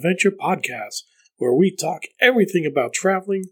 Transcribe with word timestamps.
Adventure 0.00 0.30
podcast, 0.30 1.02
where 1.36 1.52
we 1.52 1.70
talk 1.70 2.04
everything 2.22 2.64
about 2.64 2.94
traveling 2.94 3.44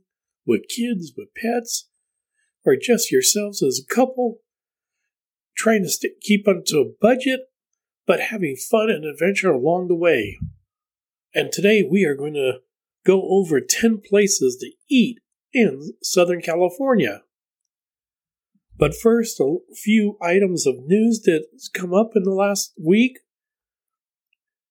with 0.47 0.63
kids, 0.75 1.13
with 1.15 1.29
pets, 1.35 1.91
or 2.65 2.75
just 2.75 3.13
yourselves 3.13 3.63
as 3.63 3.79
a 3.79 3.95
couple, 3.95 4.39
trying 5.55 5.83
to 5.83 5.91
st- 5.91 6.23
keep 6.23 6.49
onto 6.49 6.79
a 6.79 6.91
budget, 7.03 7.41
but 8.07 8.21
having 8.21 8.57
fun 8.57 8.89
and 8.89 9.05
adventure 9.05 9.51
along 9.51 9.89
the 9.89 9.95
way. 9.95 10.39
And 11.35 11.53
today 11.53 11.83
we 11.83 12.07
are 12.07 12.15
going 12.15 12.33
to 12.33 12.61
go 13.05 13.29
over 13.29 13.61
10 13.61 14.01
places 14.09 14.57
to 14.57 14.71
eat 14.89 15.19
in 15.53 15.93
Southern 16.03 16.41
California. 16.41 17.25
But 18.75 18.97
first, 18.97 19.39
a 19.39 19.59
few 19.75 20.17
items 20.23 20.67
of 20.67 20.87
news 20.87 21.21
that's 21.27 21.69
come 21.69 21.93
up 21.93 22.13
in 22.15 22.23
the 22.23 22.31
last 22.33 22.73
week. 22.83 23.19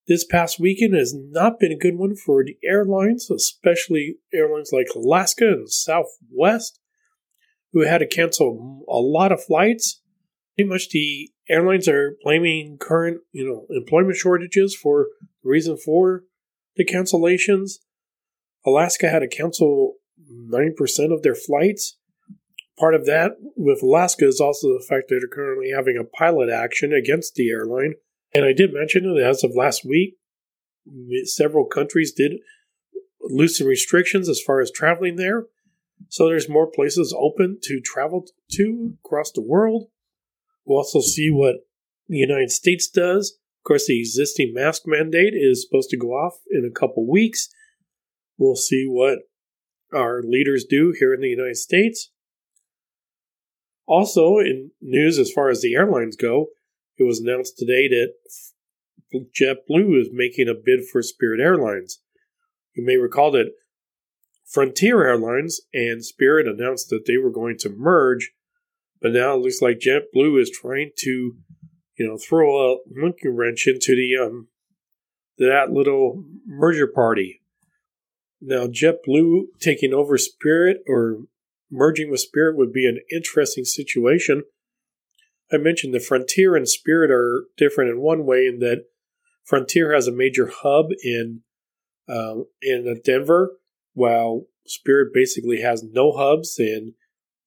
This 0.08 0.24
past 0.24 0.58
weekend 0.58 0.96
has 0.96 1.14
not 1.14 1.60
been 1.60 1.74
a 1.74 1.78
good 1.78 1.98
one 1.98 2.16
for 2.16 2.44
the 2.44 2.58
airlines, 2.64 3.30
especially 3.30 4.16
airlines 4.34 4.70
like 4.72 4.88
Alaska 4.96 5.48
and 5.48 5.70
Southwest, 5.70 6.80
who 7.74 7.82
had 7.82 7.98
to 7.98 8.08
cancel 8.08 8.86
a 8.88 9.00
lot 9.00 9.34
of 9.34 9.44
flights. 9.44 10.02
Pretty 10.56 10.70
much 10.70 10.90
the 10.90 11.30
airlines 11.50 11.90
are 11.90 12.16
blaming 12.24 12.78
current, 12.80 13.20
you 13.34 13.46
know, 13.46 13.66
employment 13.76 14.16
shortages 14.16 14.78
for 14.82 15.08
the 15.44 15.50
reason 15.50 15.76
for 15.78 16.24
the 16.78 16.86
cancellations. 16.86 17.74
Alaska 18.66 19.10
had 19.10 19.20
to 19.20 19.28
cancel 19.28 19.96
9% 20.32 21.14
of 21.14 21.22
their 21.22 21.36
flights. 21.36 21.98
Part 22.80 22.96
of 22.96 23.06
that 23.08 23.32
with 23.58 23.84
Alaska 23.84 24.26
is 24.26 24.40
also 24.40 24.68
the 24.68 24.86
fact 24.88 25.10
that 25.10 25.20
they're 25.20 25.28
currently 25.28 25.72
having 25.76 25.98
a 25.98 26.06
pilot 26.06 26.50
action 26.50 26.94
against 26.94 27.36
the 27.36 27.50
airline. 27.50 27.96
And 28.38 28.46
I 28.46 28.54
did 28.54 28.72
mention 28.72 29.02
that 29.16 29.20
as 29.20 29.44
of 29.44 29.56
last 29.56 29.84
week, 29.84 30.20
several 31.24 31.66
countries 31.66 32.12
did 32.12 32.34
loosen 33.20 33.66
restrictions 33.66 34.30
as 34.30 34.40
far 34.40 34.62
as 34.62 34.70
traveling 34.70 35.16
there. 35.16 35.48
So 36.10 36.28
there's 36.28 36.48
more 36.48 36.70
places 36.70 37.16
open 37.18 37.58
to 37.64 37.82
travel 37.82 38.28
to 38.52 38.94
across 39.04 39.32
the 39.32 39.42
world. 39.42 39.88
We'll 40.66 40.78
also 40.78 41.02
see 41.02 41.32
what 41.32 41.66
the 42.08 42.18
United 42.18 42.52
States 42.52 42.88
does. 42.88 43.40
Of 43.62 43.64
course, 43.64 43.88
the 43.88 44.00
existing 44.00 44.54
mask 44.54 44.84
mandate 44.86 45.34
is 45.34 45.66
supposed 45.68 45.90
to 45.90 45.98
go 45.98 46.10
off 46.10 46.36
in 46.52 46.64
a 46.64 46.80
couple 46.80 47.10
weeks. 47.10 47.50
We'll 48.38 48.56
see 48.56 48.86
what 48.88 49.18
our 49.92 50.22
leaders 50.22 50.64
do 50.64 50.94
here 51.00 51.12
in 51.12 51.22
the 51.22 51.30
United 51.30 51.58
States. 51.58 52.12
Also, 53.88 54.38
in 54.38 54.70
news 54.80 55.18
as 55.18 55.32
far 55.32 55.50
as 55.50 55.64
the 55.64 55.74
airlines 55.74 56.16
go, 56.16 56.50
it 56.98 57.04
was 57.04 57.20
announced 57.20 57.58
today 57.58 57.88
that 57.88 58.14
JetBlue 59.14 60.00
is 60.02 60.10
making 60.12 60.50
a 60.50 60.54
bid 60.54 60.86
for 60.92 61.02
Spirit 61.02 61.40
Airlines. 61.40 62.00
You 62.76 62.86
may 62.86 62.98
recall 62.98 63.32
that 63.32 63.54
Frontier 64.46 65.06
Airlines 65.06 65.62
and 65.74 66.04
Spirit 66.04 66.48
announced 66.48 66.90
that 66.90 67.06
they 67.06 67.18
were 67.18 67.32
going 67.32 67.58
to 67.60 67.70
merge, 67.70 68.32
but 69.02 69.12
now 69.12 69.34
it 69.34 69.42
looks 69.42 69.62
like 69.62 69.80
JetBlue 69.80 70.42
is 70.42 70.50
trying 70.50 70.92
to, 71.00 71.36
you 71.98 72.08
know, 72.08 72.18
throw 72.18 72.74
a 72.74 72.78
monkey 72.90 73.28
wrench 73.28 73.68
into 73.68 73.96
the 73.96 74.18
um 74.24 74.48
that 75.38 75.72
little 75.72 76.24
merger 76.46 76.88
party. 76.88 77.42
Now, 78.42 78.68
JetBlue 78.68 79.46
taking 79.60 79.94
over 79.94 80.18
Spirit 80.18 80.78
or 80.88 81.24
merging 81.72 82.10
with 82.10 82.22
Spirit 82.22 82.58
would 82.58 82.72
be 82.72 82.88
an 82.88 83.00
interesting 83.12 83.66
situation. 83.66 84.44
I 85.52 85.58
mentioned 85.58 85.94
the 85.94 86.00
Frontier 86.00 86.56
and 86.56 86.68
Spirit 86.68 87.12
are 87.12 87.46
different 87.58 87.90
in 87.90 88.02
one 88.02 88.26
way 88.26 88.46
in 88.46 88.60
that 88.60 88.86
Frontier 89.46 89.94
has 89.94 90.08
a 90.08 90.12
major 90.12 90.52
hub 90.54 90.88
in 91.04 91.42
um, 92.10 92.46
in 92.62 93.02
Denver, 93.04 93.54
while 93.94 94.46
Spirit 94.66 95.14
basically 95.14 95.62
has 95.62 95.84
no 95.84 96.12
hubs 96.12 96.58
and 96.58 96.94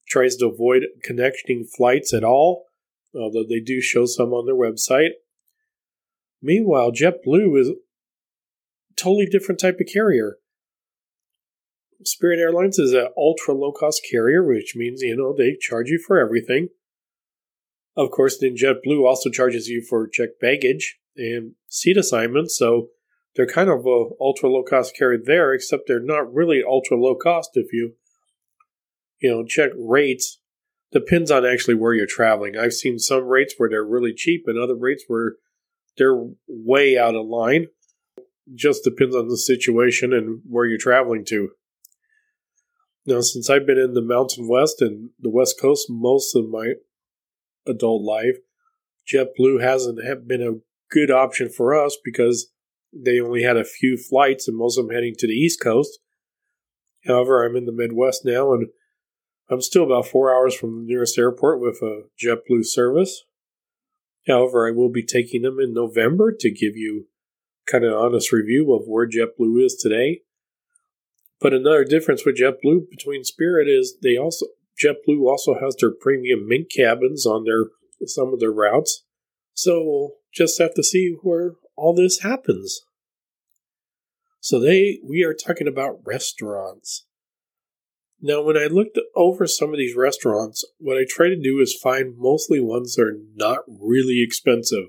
tries 0.09 0.37
to 0.37 0.49
avoid 0.49 0.85
connecting 1.03 1.65
flights 1.65 2.13
at 2.13 2.25
all, 2.25 2.67
although 3.15 3.45
they 3.49 3.61
do 3.61 3.81
show 3.81 4.07
some 4.07 4.33
on 4.33 4.47
their 4.47 4.55
website. 4.55 5.11
Meanwhile, 6.43 6.93
JetBlue 6.93 7.61
is 7.61 7.69
a 7.69 7.75
totally 8.97 9.27
different 9.27 9.61
type 9.61 9.79
of 9.81 9.87
carrier. 9.93 10.39
Spirit 12.05 12.39
Airlines 12.39 12.79
is 12.79 12.93
an 12.95 13.09
ultra 13.17 13.55
low 13.55 13.73
cost 13.73 14.03
carrier, 14.11 14.43
which 14.43 14.75
means, 14.75 15.03
you 15.03 15.17
know, 15.17 15.35
they 15.37 15.57
charge 15.61 15.89
you 15.89 16.03
for 16.05 16.19
everything. 16.19 16.69
Of 18.01 18.11
course, 18.13 18.39
then 18.39 18.57
JetBlue 18.57 19.07
also 19.07 19.29
charges 19.29 19.69
you 19.69 19.83
for 19.83 20.09
checked 20.09 20.41
baggage 20.41 20.99
and 21.19 21.53
seat 21.69 21.99
assignments, 21.99 22.57
so 22.57 22.89
they're 23.37 23.47
kind 23.47 23.69
of 23.69 23.85
a 23.85 24.05
ultra 24.19 24.49
low 24.49 24.63
cost 24.63 24.97
carrier 24.97 25.21
there, 25.23 25.53
except 25.53 25.83
they're 25.87 26.01
not 26.01 26.33
really 26.33 26.63
ultra 26.67 26.97
low 26.97 27.15
cost 27.15 27.51
if 27.55 27.75
you, 27.75 27.97
you 29.21 29.31
know, 29.31 29.45
check 29.45 29.73
rates. 29.77 30.41
Depends 30.93 31.31
on 31.31 31.45
actually 31.45 31.75
where 31.75 31.93
you're 31.93 32.07
traveling. 32.07 32.57
I've 32.57 32.73
seen 32.73 32.99
some 32.99 33.25
rates 33.25 33.57
where 33.59 33.69
they're 33.69 33.85
really 33.85 34.15
cheap 34.15 34.45
and 34.47 34.59
other 34.59 34.75
rates 34.75 35.05
where 35.07 35.35
they're 35.99 36.25
way 36.49 36.97
out 36.97 37.15
of 37.15 37.27
line. 37.27 37.67
Just 38.55 38.83
depends 38.83 39.15
on 39.15 39.29
the 39.29 39.37
situation 39.37 40.15
and 40.15 40.41
where 40.49 40.65
you're 40.65 40.79
traveling 40.79 41.27
to. 41.27 41.51
Now, 43.05 43.21
since 43.21 43.51
I've 43.51 43.67
been 43.67 43.79
in 43.79 43.93
the 43.93 44.01
Mountain 44.01 44.49
West 44.49 44.81
and 44.81 45.11
the 45.21 45.29
West 45.29 45.61
Coast 45.61 45.89
most 45.91 46.35
of 46.35 46.49
my 46.49 46.73
adult 47.71 48.03
life, 48.03 48.37
JetBlue 49.13 49.63
hasn't 49.63 49.99
been 50.27 50.43
a 50.43 50.61
good 50.91 51.11
option 51.11 51.49
for 51.49 51.75
us 51.75 51.97
because 52.05 52.51
they 52.93 53.21
only 53.21 53.43
had 53.43 53.57
a 53.57 53.65
few 53.65 53.97
flights 53.97 54.49
and 54.49 54.57
most 54.57 54.79
of 54.79 54.87
them 54.87 54.95
heading 54.95 55.15
to 55.19 55.27
the 55.27 55.33
East 55.33 55.61
Coast. 55.61 56.01
However, 57.07 57.45
I'm 57.45 57.57
in 57.57 57.67
the 57.67 57.73
Midwest 57.73 58.25
now 58.25 58.53
and 58.53 58.69
I'm 59.49 59.61
still 59.61 59.85
about 59.85 60.07
four 60.07 60.35
hours 60.35 60.55
from 60.55 60.81
the 60.81 60.93
nearest 60.93 61.19
airport 61.19 61.61
with 61.61 61.81
a 61.83 62.03
JetBlue 62.23 62.65
service. 62.65 63.25
However, 64.27 64.69
I 64.69 64.73
will 64.73 64.91
be 64.91 65.05
taking 65.05 65.43
them 65.43 65.59
in 65.59 65.73
November 65.73 66.33
to 66.39 66.51
give 66.51 66.77
you 66.77 67.07
kind 67.67 67.85
of 67.85 67.93
an 67.93 67.99
honest 67.99 68.33
review 68.33 68.73
of 68.75 68.87
where 68.87 69.09
JetBlue 69.09 69.65
is 69.65 69.77
today 69.77 70.23
but 71.41 71.55
another 71.55 71.85
difference 71.85 72.25
with 72.25 72.39
JetBlue 72.39 72.91
between 72.91 73.25
Spirit 73.25 73.67
is 73.67 73.97
they 74.03 74.17
also 74.17 74.47
JetBlue 74.83 75.27
also 75.27 75.55
has 75.61 75.77
their 75.77 75.93
premium 75.93 76.49
mint 76.49 76.71
cabins 76.75 77.27
on 77.27 77.45
their 77.45 77.67
some 78.07 78.33
of 78.33 78.41
their 78.41 78.53
routes. 78.53 79.05
So 79.53 79.83
we'll 79.85 80.13
just 80.33 80.59
have 80.59 80.75
to 80.75 80.83
see 80.83 81.17
where 81.23 81.53
all 81.77 81.95
this 81.95 82.21
happens. 82.21 82.81
So 84.41 84.59
they 84.59 85.01
we 85.07 85.23
are 85.23 85.35
talking 85.35 85.69
about 85.69 86.01
restaurants. 86.07 87.07
Now 88.23 88.43
when 88.43 88.57
I 88.57 88.67
looked 88.67 88.99
over 89.15 89.47
some 89.47 89.71
of 89.71 89.79
these 89.79 89.97
restaurants, 89.97 90.65
what 90.79 90.97
I 90.97 91.05
try 91.09 91.29
to 91.29 91.41
do 91.41 91.61
is 91.61 91.75
find 91.75 92.15
mostly 92.19 92.61
ones 92.61 92.95
that 92.95 93.03
are 93.03 93.19
not 93.35 93.61
really 93.69 94.23
expensive. 94.23 94.85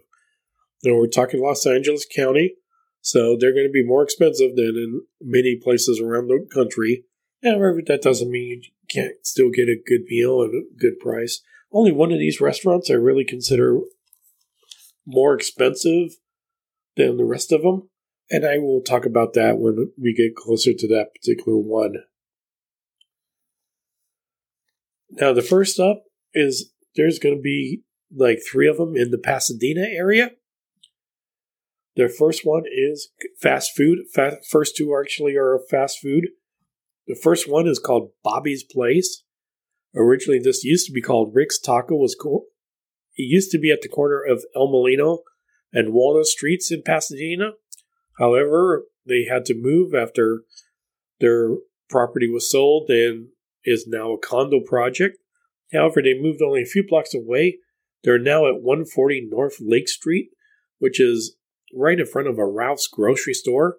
Now 0.83 0.95
we're 0.95 1.07
talking 1.07 1.41
Los 1.41 1.65
Angeles 1.65 2.05
County, 2.13 2.55
so 3.01 3.37
they're 3.37 3.53
going 3.53 3.67
to 3.67 3.71
be 3.71 3.85
more 3.85 4.03
expensive 4.03 4.55
than 4.55 4.75
in 4.75 5.01
many 5.21 5.57
places 5.61 5.99
around 5.99 6.27
the 6.27 6.47
country. 6.53 7.05
However, 7.43 7.81
that 7.87 8.01
doesn't 8.01 8.29
mean 8.29 8.61
you 8.63 8.71
can't 8.89 9.25
still 9.25 9.49
get 9.49 9.67
a 9.67 9.81
good 9.83 10.01
meal 10.07 10.43
at 10.43 10.51
a 10.51 10.63
good 10.77 10.99
price. 10.99 11.41
Only 11.71 11.91
one 11.91 12.11
of 12.11 12.19
these 12.19 12.41
restaurants 12.41 12.89
I 12.89 12.95
really 12.95 13.25
consider 13.25 13.79
more 15.05 15.33
expensive 15.33 16.17
than 16.95 17.17
the 17.17 17.25
rest 17.25 17.51
of 17.51 17.61
them. 17.61 17.89
And 18.29 18.45
I 18.45 18.59
will 18.59 18.81
talk 18.81 19.05
about 19.05 19.33
that 19.33 19.57
when 19.57 19.91
we 20.01 20.13
get 20.13 20.35
closer 20.35 20.73
to 20.73 20.87
that 20.89 21.13
particular 21.13 21.57
one. 21.57 21.95
Now, 25.09 25.33
the 25.33 25.41
first 25.41 25.79
up 25.79 26.03
is 26.33 26.71
there's 26.95 27.19
going 27.19 27.35
to 27.35 27.41
be 27.41 27.83
like 28.15 28.39
three 28.49 28.67
of 28.67 28.77
them 28.77 28.95
in 28.95 29.11
the 29.11 29.17
Pasadena 29.17 29.81
area. 29.81 30.31
The 31.95 32.07
first 32.07 32.45
one 32.45 32.63
is 32.65 33.09
fast 33.39 33.75
food. 33.75 33.99
first 34.49 34.77
two 34.77 34.95
actually 34.97 35.35
are 35.35 35.59
fast 35.69 35.99
food. 35.99 36.29
The 37.07 37.19
first 37.21 37.49
one 37.49 37.67
is 37.67 37.79
called 37.79 38.11
Bobby's 38.23 38.63
Place. 38.63 39.23
Originally, 39.95 40.39
this 40.39 40.63
used 40.63 40.87
to 40.87 40.93
be 40.93 41.01
called 41.01 41.35
Rick's 41.35 41.59
Taco. 41.59 41.95
Was 41.95 42.15
cool. 42.15 42.45
It 43.15 43.23
used 43.23 43.51
to 43.51 43.59
be 43.59 43.71
at 43.71 43.81
the 43.81 43.89
corner 43.89 44.21
of 44.23 44.45
El 44.55 44.71
Molino 44.71 45.19
and 45.73 45.93
Walnut 45.93 46.25
Streets 46.25 46.71
in 46.71 46.83
Pasadena. 46.83 47.51
However, 48.17 48.85
they 49.05 49.25
had 49.25 49.45
to 49.45 49.55
move 49.55 49.93
after 49.93 50.43
their 51.19 51.55
property 51.89 52.29
was 52.29 52.49
sold 52.49 52.89
and 52.89 53.29
is 53.65 53.85
now 53.87 54.13
a 54.13 54.19
condo 54.19 54.59
project. 54.59 55.17
However, 55.73 56.01
they 56.01 56.19
moved 56.19 56.41
only 56.41 56.61
a 56.61 56.65
few 56.65 56.85
blocks 56.87 57.13
away. 57.13 57.59
They're 58.03 58.19
now 58.19 58.47
at 58.47 58.61
140 58.61 59.27
North 59.29 59.57
Lake 59.59 59.87
Street, 59.87 60.29
which 60.79 60.99
is 60.99 61.35
right 61.73 61.99
in 61.99 62.05
front 62.05 62.27
of 62.27 62.37
a 62.37 62.45
Ralph's 62.45 62.87
grocery 62.87 63.33
store. 63.33 63.77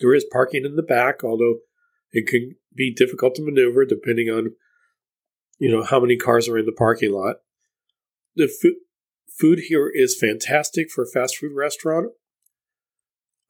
There 0.00 0.14
is 0.14 0.24
parking 0.30 0.64
in 0.64 0.76
the 0.76 0.82
back, 0.82 1.24
although 1.24 1.56
it 2.12 2.26
can 2.26 2.56
be 2.74 2.92
difficult 2.92 3.34
to 3.34 3.44
maneuver 3.44 3.84
depending 3.84 4.28
on 4.28 4.54
you 5.58 5.70
know 5.70 5.82
how 5.82 6.00
many 6.00 6.16
cars 6.16 6.48
are 6.48 6.58
in 6.58 6.66
the 6.66 6.72
parking 6.72 7.12
lot. 7.12 7.36
The 8.36 8.48
food 8.48 8.74
food 9.28 9.60
here 9.68 9.90
is 9.92 10.18
fantastic 10.18 10.90
for 10.90 11.04
a 11.04 11.06
fast 11.06 11.36
food 11.38 11.52
restaurant. 11.54 12.12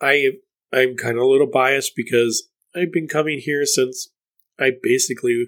I 0.01 0.33
I'm 0.73 0.97
kind 0.97 1.17
of 1.17 1.23
a 1.23 1.27
little 1.27 1.47
biased 1.47 1.95
because 1.97 2.49
I've 2.75 2.93
been 2.93 3.09
coming 3.09 3.41
here 3.41 3.65
since 3.65 4.09
I 4.59 4.73
basically 4.83 5.47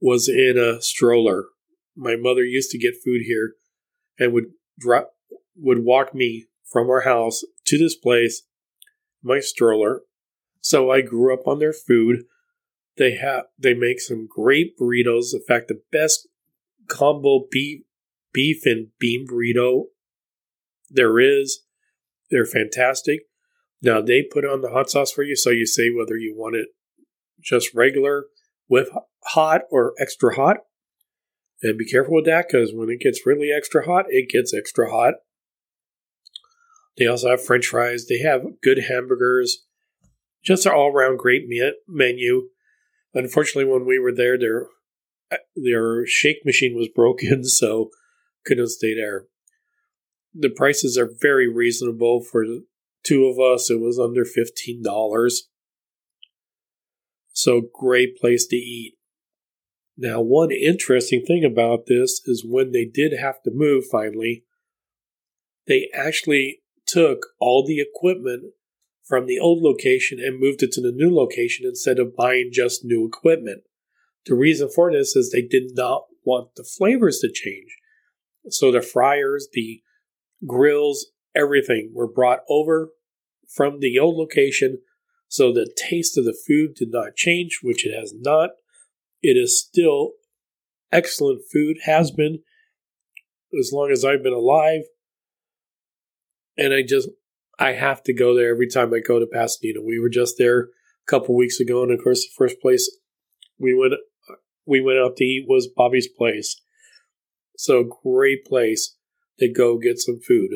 was 0.00 0.28
in 0.28 0.58
a 0.58 0.80
stroller. 0.82 1.46
My 1.96 2.16
mother 2.16 2.44
used 2.44 2.70
to 2.72 2.78
get 2.78 3.02
food 3.02 3.22
here 3.24 3.54
and 4.18 4.32
would 4.32 4.52
drop 4.78 5.12
would 5.56 5.84
walk 5.84 6.14
me 6.14 6.46
from 6.64 6.90
our 6.90 7.02
house 7.02 7.42
to 7.66 7.78
this 7.78 7.96
place, 7.96 8.42
my 9.22 9.40
stroller. 9.40 10.02
So 10.66 10.90
I 10.90 11.00
grew 11.00 11.32
up 11.32 11.46
on 11.46 11.60
their 11.60 11.72
food. 11.72 12.24
They 12.96 13.14
have 13.18 13.44
they 13.56 13.72
make 13.72 14.00
some 14.00 14.26
great 14.28 14.76
burritos. 14.76 15.32
In 15.32 15.42
fact, 15.46 15.68
the 15.68 15.80
best 15.92 16.26
combo 16.88 17.44
beef 17.48 17.82
beef 18.32 18.66
and 18.66 18.88
bean 18.98 19.28
burrito 19.30 19.84
there 20.90 21.20
is. 21.20 21.60
They're 22.32 22.46
fantastic. 22.46 23.20
Now 23.80 24.00
they 24.00 24.22
put 24.22 24.44
on 24.44 24.60
the 24.60 24.70
hot 24.70 24.90
sauce 24.90 25.12
for 25.12 25.22
you, 25.22 25.36
so 25.36 25.50
you 25.50 25.66
say 25.66 25.88
whether 25.88 26.16
you 26.16 26.34
want 26.36 26.56
it 26.56 26.70
just 27.40 27.72
regular 27.72 28.24
with 28.68 28.88
hot 29.26 29.60
or 29.70 29.94
extra 30.00 30.34
hot. 30.34 30.56
And 31.62 31.78
be 31.78 31.88
careful 31.88 32.16
with 32.16 32.24
that 32.24 32.46
because 32.48 32.72
when 32.74 32.90
it 32.90 32.98
gets 32.98 33.24
really 33.24 33.52
extra 33.52 33.86
hot, 33.86 34.06
it 34.08 34.28
gets 34.28 34.52
extra 34.52 34.90
hot. 34.90 35.14
They 36.98 37.06
also 37.06 37.30
have 37.30 37.44
french 37.44 37.66
fries. 37.66 38.06
They 38.08 38.18
have 38.18 38.60
good 38.64 38.86
hamburgers. 38.88 39.65
Just 40.46 40.64
an 40.64 40.72
all 40.72 40.92
around 40.92 41.18
great 41.18 41.42
menu. 41.88 42.48
Unfortunately, 43.12 43.70
when 43.70 43.84
we 43.84 43.98
were 43.98 44.14
there, 44.14 44.38
their, 44.38 44.66
uh, 45.32 45.38
their 45.56 46.06
shake 46.06 46.44
machine 46.44 46.76
was 46.76 46.88
broken, 46.94 47.44
so 47.44 47.90
couldn't 48.44 48.68
stay 48.68 48.94
there. 48.94 49.24
The 50.32 50.50
prices 50.50 50.96
are 50.96 51.10
very 51.20 51.48
reasonable 51.48 52.22
for 52.22 52.44
two 53.02 53.26
of 53.26 53.40
us. 53.40 53.70
It 53.70 53.80
was 53.80 53.98
under 53.98 54.24
$15. 54.24 55.32
So, 57.32 57.62
great 57.74 58.16
place 58.16 58.46
to 58.46 58.56
eat. 58.56 58.94
Now, 59.96 60.20
one 60.20 60.50
interesting 60.52 61.24
thing 61.24 61.44
about 61.44 61.86
this 61.86 62.20
is 62.26 62.44
when 62.46 62.72
they 62.72 62.84
did 62.84 63.18
have 63.18 63.42
to 63.42 63.50
move 63.50 63.84
finally, 63.90 64.44
they 65.66 65.88
actually 65.94 66.62
took 66.86 67.26
all 67.40 67.66
the 67.66 67.80
equipment 67.80 68.52
from 69.06 69.26
the 69.26 69.38
old 69.38 69.62
location 69.62 70.18
and 70.18 70.40
moved 70.40 70.62
it 70.62 70.72
to 70.72 70.80
the 70.80 70.92
new 70.92 71.14
location 71.14 71.66
instead 71.66 71.98
of 71.98 72.16
buying 72.16 72.50
just 72.52 72.84
new 72.84 73.06
equipment. 73.06 73.62
The 74.26 74.34
reason 74.34 74.68
for 74.68 74.92
this 74.92 75.14
is 75.14 75.30
they 75.30 75.42
did 75.42 75.70
not 75.74 76.06
want 76.24 76.50
the 76.56 76.64
flavors 76.64 77.20
to 77.20 77.30
change. 77.32 77.76
So 78.48 78.72
the 78.72 78.82
fryers, 78.82 79.48
the 79.52 79.82
grills, 80.46 81.06
everything 81.34 81.92
were 81.94 82.08
brought 82.10 82.40
over 82.48 82.90
from 83.48 83.78
the 83.80 83.98
old 83.98 84.16
location. 84.16 84.78
So 85.28 85.52
the 85.52 85.72
taste 85.76 86.18
of 86.18 86.24
the 86.24 86.36
food 86.46 86.74
did 86.74 86.88
not 86.90 87.14
change, 87.14 87.60
which 87.62 87.86
it 87.86 87.96
has 87.96 88.12
not. 88.16 88.50
It 89.22 89.36
is 89.36 89.60
still 89.60 90.12
excellent 90.90 91.42
food, 91.52 91.78
has 91.84 92.10
been 92.10 92.40
as 93.58 93.70
long 93.72 93.90
as 93.90 94.04
I've 94.04 94.22
been 94.22 94.32
alive 94.32 94.82
and 96.56 96.72
I 96.72 96.82
just 96.82 97.08
I 97.58 97.72
have 97.72 98.02
to 98.04 98.12
go 98.12 98.34
there 98.34 98.50
every 98.50 98.68
time 98.68 98.92
I 98.92 99.00
go 99.00 99.18
to 99.18 99.26
Pasadena. 99.26 99.80
We 99.82 99.98
were 99.98 100.08
just 100.08 100.36
there 100.38 100.60
a 100.60 100.66
couple 101.06 101.34
weeks 101.34 101.60
ago, 101.60 101.82
and 101.82 101.92
of 101.92 102.02
course, 102.02 102.22
the 102.22 102.32
first 102.36 102.60
place 102.60 102.90
we 103.58 103.74
went 103.74 103.94
we 104.66 104.80
went 104.80 104.98
out 104.98 105.16
to 105.16 105.24
eat 105.24 105.46
was 105.48 105.68
Bobby's 105.68 106.08
Place. 106.08 106.60
So 107.56 107.84
great 107.84 108.44
place 108.44 108.96
to 109.38 109.50
go 109.50 109.78
get 109.78 109.98
some 109.98 110.20
food. 110.20 110.50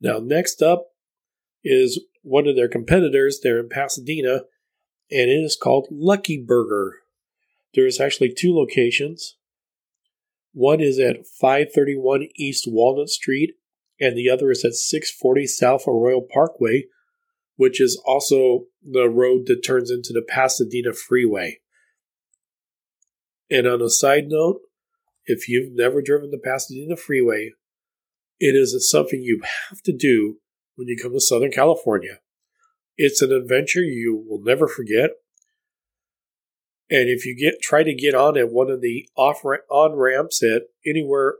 Now, 0.00 0.18
next 0.18 0.62
up 0.62 0.88
is 1.64 2.00
one 2.22 2.46
of 2.46 2.54
their 2.54 2.68
competitors. 2.68 3.40
They're 3.42 3.58
in 3.58 3.68
Pasadena, 3.68 4.42
and 5.10 5.30
it 5.30 5.42
is 5.42 5.56
called 5.60 5.88
Lucky 5.90 6.42
Burger. 6.46 6.98
There's 7.74 7.98
actually 7.98 8.32
two 8.32 8.54
locations. 8.54 9.36
One 10.52 10.80
is 10.80 10.98
at 10.98 11.26
531 11.26 12.28
East 12.36 12.64
Walnut 12.68 13.08
Street 13.08 13.54
and 14.00 14.16
the 14.16 14.28
other 14.30 14.50
is 14.50 14.64
at 14.64 14.74
640 14.74 15.46
South 15.46 15.84
Arroyo 15.86 16.20
Parkway, 16.20 16.84
which 17.56 17.80
is 17.80 18.00
also 18.06 18.66
the 18.82 19.08
road 19.08 19.46
that 19.46 19.64
turns 19.64 19.90
into 19.90 20.12
the 20.12 20.22
Pasadena 20.22 20.92
Freeway. 20.92 21.60
And 23.50 23.66
on 23.66 23.80
a 23.80 23.88
side 23.88 24.28
note, 24.28 24.60
if 25.24 25.48
you've 25.48 25.72
never 25.72 26.02
driven 26.02 26.30
the 26.30 26.38
Pasadena 26.38 26.96
Freeway, 26.96 27.52
it 28.38 28.54
is 28.54 28.88
something 28.88 29.22
you 29.22 29.40
have 29.70 29.80
to 29.82 29.92
do 29.92 30.36
when 30.74 30.88
you 30.88 30.96
come 31.00 31.12
to 31.12 31.20
Southern 31.20 31.50
California. 31.50 32.20
It's 32.96 33.22
an 33.22 33.32
adventure 33.32 33.82
you 33.82 34.24
will 34.28 34.42
never 34.42 34.68
forget. 34.68 35.10
And 36.88 37.08
if 37.08 37.26
you 37.26 37.36
get 37.36 37.60
try 37.60 37.82
to 37.82 37.94
get 37.94 38.14
on 38.14 38.36
at 38.36 38.52
one 38.52 38.70
of 38.70 38.80
the 38.80 39.08
off 39.16 39.42
on 39.44 39.96
ramps 39.96 40.42
at 40.42 40.62
anywhere 40.86 41.36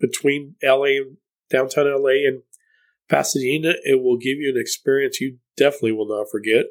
between 0.00 0.56
LA 0.62 1.04
downtown 1.50 1.86
LA 1.86 2.26
and 2.26 2.42
Pasadena, 3.08 3.74
it 3.84 4.02
will 4.02 4.16
give 4.16 4.38
you 4.38 4.52
an 4.54 4.60
experience 4.60 5.20
you 5.20 5.38
definitely 5.56 5.92
will 5.92 6.08
not 6.08 6.26
forget 6.30 6.66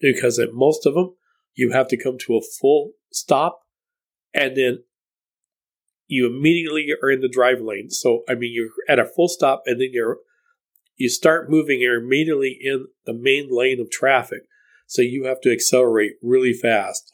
because 0.00 0.38
at 0.38 0.52
most 0.52 0.86
of 0.86 0.94
them, 0.94 1.14
you 1.54 1.72
have 1.72 1.88
to 1.88 2.02
come 2.02 2.16
to 2.18 2.36
a 2.36 2.40
full 2.60 2.92
stop 3.12 3.62
and 4.32 4.56
then 4.56 4.82
you 6.06 6.26
immediately 6.26 6.88
are 7.02 7.10
in 7.10 7.20
the 7.20 7.28
drive 7.28 7.60
lane. 7.60 7.90
So, 7.90 8.22
I 8.28 8.34
mean, 8.34 8.52
you're 8.52 8.70
at 8.88 8.98
a 8.98 9.06
full 9.06 9.28
stop 9.28 9.62
and 9.66 9.80
then 9.80 9.90
you're, 9.92 10.18
you 10.96 11.08
start 11.08 11.50
moving, 11.50 11.80
you're 11.80 12.02
immediately 12.02 12.58
in 12.60 12.86
the 13.06 13.14
main 13.14 13.48
lane 13.50 13.80
of 13.80 13.90
traffic. 13.90 14.42
So 14.86 15.02
you 15.02 15.24
have 15.24 15.40
to 15.42 15.52
accelerate 15.52 16.12
really 16.22 16.52
fast. 16.52 17.10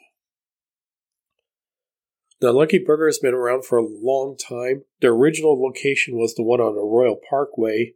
Now, 2.42 2.52
Lucky 2.52 2.78
Burger 2.78 3.06
has 3.06 3.18
been 3.18 3.34
around 3.34 3.66
for 3.66 3.76
a 3.76 3.86
long 3.86 4.36
time. 4.36 4.84
The 5.00 5.08
original 5.08 5.62
location 5.62 6.16
was 6.16 6.34
the 6.34 6.42
one 6.42 6.60
on 6.60 6.74
the 6.74 6.80
Arroyo 6.80 7.16
Parkway. 7.28 7.94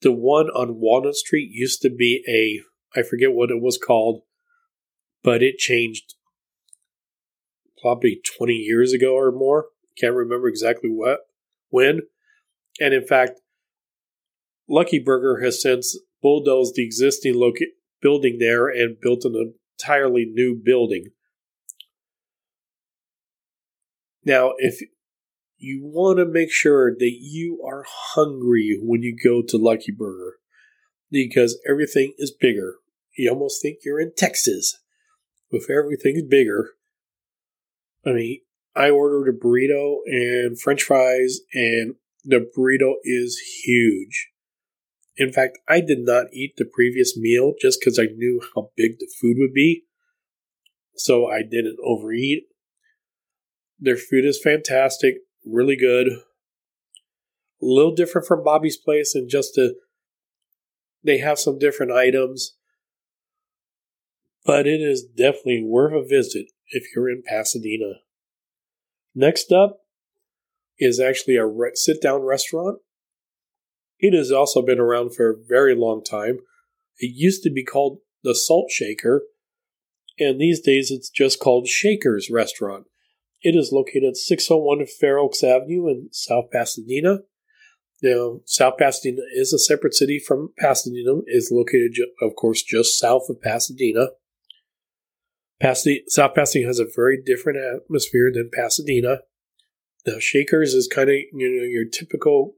The 0.00 0.12
one 0.12 0.46
on 0.46 0.80
Walnut 0.80 1.14
Street 1.14 1.50
used 1.52 1.82
to 1.82 1.90
be 1.90 2.24
a, 2.26 2.98
I 2.98 3.02
forget 3.02 3.34
what 3.34 3.50
it 3.50 3.60
was 3.60 3.78
called, 3.78 4.22
but 5.22 5.42
it 5.42 5.58
changed 5.58 6.14
probably 7.80 8.20
20 8.38 8.54
years 8.54 8.94
ago 8.94 9.14
or 9.14 9.30
more. 9.30 9.66
Can't 9.98 10.14
remember 10.14 10.48
exactly 10.48 10.88
what, 10.90 11.20
when. 11.68 12.00
And 12.80 12.94
in 12.94 13.06
fact, 13.06 13.40
Lucky 14.66 14.98
Burger 14.98 15.44
has 15.44 15.60
since 15.60 15.98
bulldozed 16.22 16.74
the 16.74 16.84
existing 16.84 17.34
loca- 17.34 17.66
building 18.00 18.38
there 18.38 18.66
and 18.68 19.00
built 19.00 19.24
an 19.24 19.54
entirely 19.78 20.24
new 20.24 20.54
building. 20.54 21.08
Now, 24.24 24.52
if 24.58 24.80
you 25.58 25.82
want 25.82 26.18
to 26.18 26.24
make 26.24 26.50
sure 26.50 26.92
that 26.92 27.18
you 27.20 27.62
are 27.66 27.84
hungry 27.86 28.78
when 28.80 29.02
you 29.02 29.16
go 29.22 29.42
to 29.46 29.56
Lucky 29.56 29.92
Burger, 29.92 30.36
because 31.10 31.58
everything 31.68 32.14
is 32.18 32.34
bigger. 32.38 32.76
You 33.16 33.30
almost 33.30 33.62
think 33.62 33.78
you're 33.84 34.00
in 34.00 34.12
Texas 34.16 34.80
with 35.50 35.70
everything's 35.70 36.24
bigger. 36.28 36.70
I 38.04 38.10
mean, 38.10 38.40
I 38.74 38.90
ordered 38.90 39.28
a 39.28 39.32
burrito 39.32 39.98
and 40.06 40.60
french 40.60 40.82
fries, 40.82 41.38
and 41.52 41.94
the 42.24 42.50
burrito 42.56 42.94
is 43.04 43.38
huge. 43.64 44.30
In 45.16 45.32
fact, 45.32 45.58
I 45.68 45.80
did 45.80 46.00
not 46.00 46.26
eat 46.32 46.54
the 46.56 46.64
previous 46.64 47.16
meal 47.16 47.54
just 47.60 47.78
because 47.80 47.98
I 47.98 48.06
knew 48.06 48.42
how 48.54 48.70
big 48.76 48.98
the 48.98 49.08
food 49.20 49.36
would 49.38 49.54
be. 49.54 49.84
So 50.96 51.26
I 51.26 51.42
didn't 51.42 51.78
overeat. 51.84 52.44
Their 53.78 53.96
food 53.96 54.24
is 54.24 54.40
fantastic, 54.42 55.16
really 55.44 55.76
good. 55.76 56.08
A 56.08 56.20
little 57.60 57.94
different 57.94 58.26
from 58.26 58.44
Bobby's 58.44 58.76
Place, 58.76 59.14
and 59.14 59.28
just 59.28 59.58
they 61.02 61.18
have 61.18 61.38
some 61.38 61.58
different 61.58 61.92
items, 61.92 62.56
but 64.44 64.66
it 64.66 64.80
is 64.80 65.04
definitely 65.04 65.62
worth 65.64 65.92
a 65.92 66.06
visit 66.06 66.46
if 66.70 66.84
you're 66.94 67.10
in 67.10 67.22
Pasadena. 67.26 68.00
Next 69.14 69.52
up 69.52 69.80
is 70.78 70.98
actually 70.98 71.36
a 71.36 71.46
re- 71.46 71.72
sit 71.74 72.02
down 72.02 72.22
restaurant. 72.22 72.78
It 73.98 74.12
has 74.12 74.32
also 74.32 74.60
been 74.60 74.80
around 74.80 75.14
for 75.14 75.30
a 75.30 75.36
very 75.36 75.74
long 75.74 76.02
time. 76.02 76.38
It 76.98 77.12
used 77.14 77.42
to 77.44 77.50
be 77.50 77.64
called 77.64 77.98
the 78.22 78.34
Salt 78.34 78.70
Shaker, 78.70 79.22
and 80.18 80.40
these 80.40 80.60
days 80.60 80.90
it's 80.90 81.10
just 81.10 81.38
called 81.38 81.68
Shaker's 81.68 82.30
Restaurant. 82.30 82.86
It 83.44 83.54
is 83.54 83.70
located 83.72 84.04
at 84.04 84.16
601 84.16 84.86
Fair 84.86 85.18
Oaks 85.18 85.44
Avenue 85.44 85.86
in 85.88 86.08
South 86.10 86.46
Pasadena. 86.50 87.18
Now, 88.02 88.40
South 88.46 88.78
Pasadena 88.78 89.22
is 89.34 89.52
a 89.52 89.58
separate 89.58 89.94
city 89.94 90.18
from 90.18 90.52
Pasadena. 90.58 91.20
Is 91.26 91.50
located, 91.52 91.96
of 92.22 92.34
course, 92.36 92.62
just 92.62 92.98
south 92.98 93.26
of 93.28 93.40
Pasadena. 93.42 94.08
Pasadena. 95.60 96.00
South 96.08 96.34
Pasadena 96.34 96.68
has 96.68 96.78
a 96.78 96.86
very 96.96 97.22
different 97.22 97.58
atmosphere 97.58 98.32
than 98.32 98.50
Pasadena. 98.52 99.18
Now, 100.06 100.18
Shakers 100.18 100.74
is 100.74 100.88
kind 100.88 101.10
of 101.10 101.16
you 101.32 101.48
know 101.48 101.64
your 101.64 101.84
typical 101.84 102.54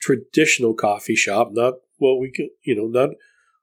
traditional 0.00 0.74
coffee 0.74 1.16
shop, 1.16 1.50
not 1.52 1.74
what 1.98 2.20
we 2.20 2.30
could, 2.32 2.48
you 2.62 2.74
know, 2.74 2.86
not 2.86 3.10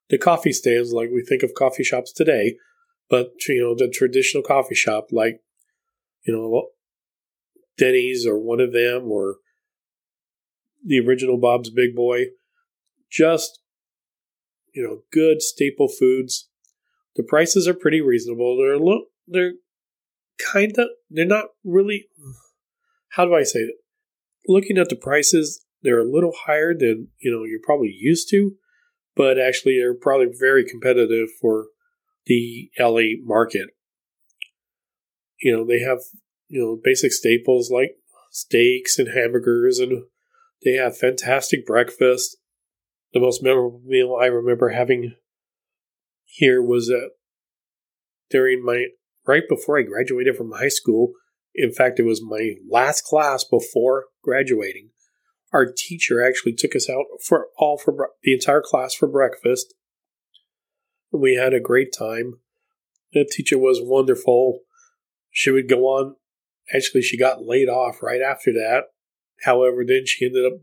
the 0.09 0.17
coffee 0.17 0.53
stands 0.53 0.91
like 0.91 1.09
we 1.11 1.23
think 1.23 1.43
of 1.43 1.53
coffee 1.53 1.83
shops 1.83 2.11
today, 2.11 2.57
but 3.09 3.31
you 3.47 3.61
know, 3.61 3.75
the 3.75 3.91
traditional 3.91 4.43
coffee 4.43 4.75
shop 4.75 5.07
like, 5.11 5.41
you 6.27 6.35
know, 6.35 6.67
Denny's 7.77 8.27
or 8.27 8.37
one 8.37 8.59
of 8.59 8.73
them 8.73 9.09
or 9.09 9.37
the 10.85 10.99
original 10.99 11.37
Bob's 11.37 11.69
Big 11.69 11.95
Boy. 11.95 12.25
Just, 13.09 13.59
you 14.73 14.83
know, 14.83 15.03
good 15.11 15.41
staple 15.41 15.87
foods. 15.87 16.49
The 17.15 17.23
prices 17.23 17.67
are 17.67 17.73
pretty 17.73 18.01
reasonable. 18.01 18.57
They're 18.57 18.73
a 18.73 18.79
little, 18.79 19.05
they're 19.25 19.53
kind 20.53 20.77
of, 20.77 20.89
they're 21.09 21.25
not 21.25 21.45
really, 21.63 22.07
how 23.09 23.25
do 23.25 23.33
I 23.33 23.43
say 23.43 23.59
it? 23.59 23.75
Looking 24.47 24.77
at 24.77 24.89
the 24.89 24.95
prices, 24.95 25.65
they're 25.81 25.99
a 25.99 26.11
little 26.11 26.33
higher 26.45 26.73
than, 26.77 27.07
you 27.19 27.31
know, 27.31 27.43
you're 27.45 27.59
probably 27.63 27.95
used 27.97 28.29
to, 28.31 28.51
but 29.15 29.39
actually 29.39 29.77
they're 29.79 29.95
probably 29.95 30.27
very 30.37 30.65
competitive 30.65 31.29
for 31.39 31.67
the 32.25 32.69
LA 32.77 33.15
market. 33.23 33.69
You 35.41 35.55
know, 35.55 35.65
they 35.65 35.79
have, 35.79 35.99
you 36.47 36.59
know, 36.59 36.79
basic 36.81 37.11
staples 37.11 37.69
like 37.71 37.97
steaks 38.31 38.99
and 38.99 39.09
hamburgers, 39.09 39.79
and 39.79 40.03
they 40.63 40.73
have 40.73 40.97
fantastic 40.97 41.65
breakfast. 41.65 42.37
The 43.13 43.19
most 43.19 43.41
memorable 43.41 43.81
meal 43.85 44.17
I 44.19 44.25
remember 44.25 44.69
having 44.69 45.15
here 46.25 46.61
was 46.61 46.91
uh, 46.91 47.09
during 48.29 48.63
my 48.63 48.87
right 49.25 49.43
before 49.47 49.79
I 49.79 49.83
graduated 49.83 50.35
from 50.35 50.51
high 50.51 50.67
school. 50.67 51.13
In 51.55 51.71
fact, 51.71 51.99
it 51.99 52.03
was 52.03 52.21
my 52.21 52.55
last 52.69 53.03
class 53.03 53.43
before 53.43 54.05
graduating. 54.23 54.89
Our 55.53 55.65
teacher 55.65 56.23
actually 56.23 56.53
took 56.53 56.75
us 56.75 56.89
out 56.89 57.05
for 57.23 57.47
all 57.57 57.77
for 57.77 58.09
the 58.23 58.33
entire 58.33 58.61
class 58.61 58.93
for 58.93 59.07
breakfast. 59.07 59.73
And 61.11 61.21
we 61.21 61.35
had 61.35 61.53
a 61.53 61.59
great 61.59 61.93
time. 61.97 62.39
The 63.13 63.25
teacher 63.25 63.57
was 63.57 63.79
wonderful. 63.81 64.59
She 65.31 65.51
would 65.51 65.69
go 65.69 65.81
on. 65.85 66.15
Actually, 66.73 67.01
she 67.01 67.17
got 67.17 67.45
laid 67.45 67.69
off 67.69 68.01
right 68.01 68.21
after 68.21 68.51
that. 68.51 68.85
However, 69.43 69.83
then 69.87 70.05
she 70.05 70.25
ended 70.25 70.45
up 70.45 70.59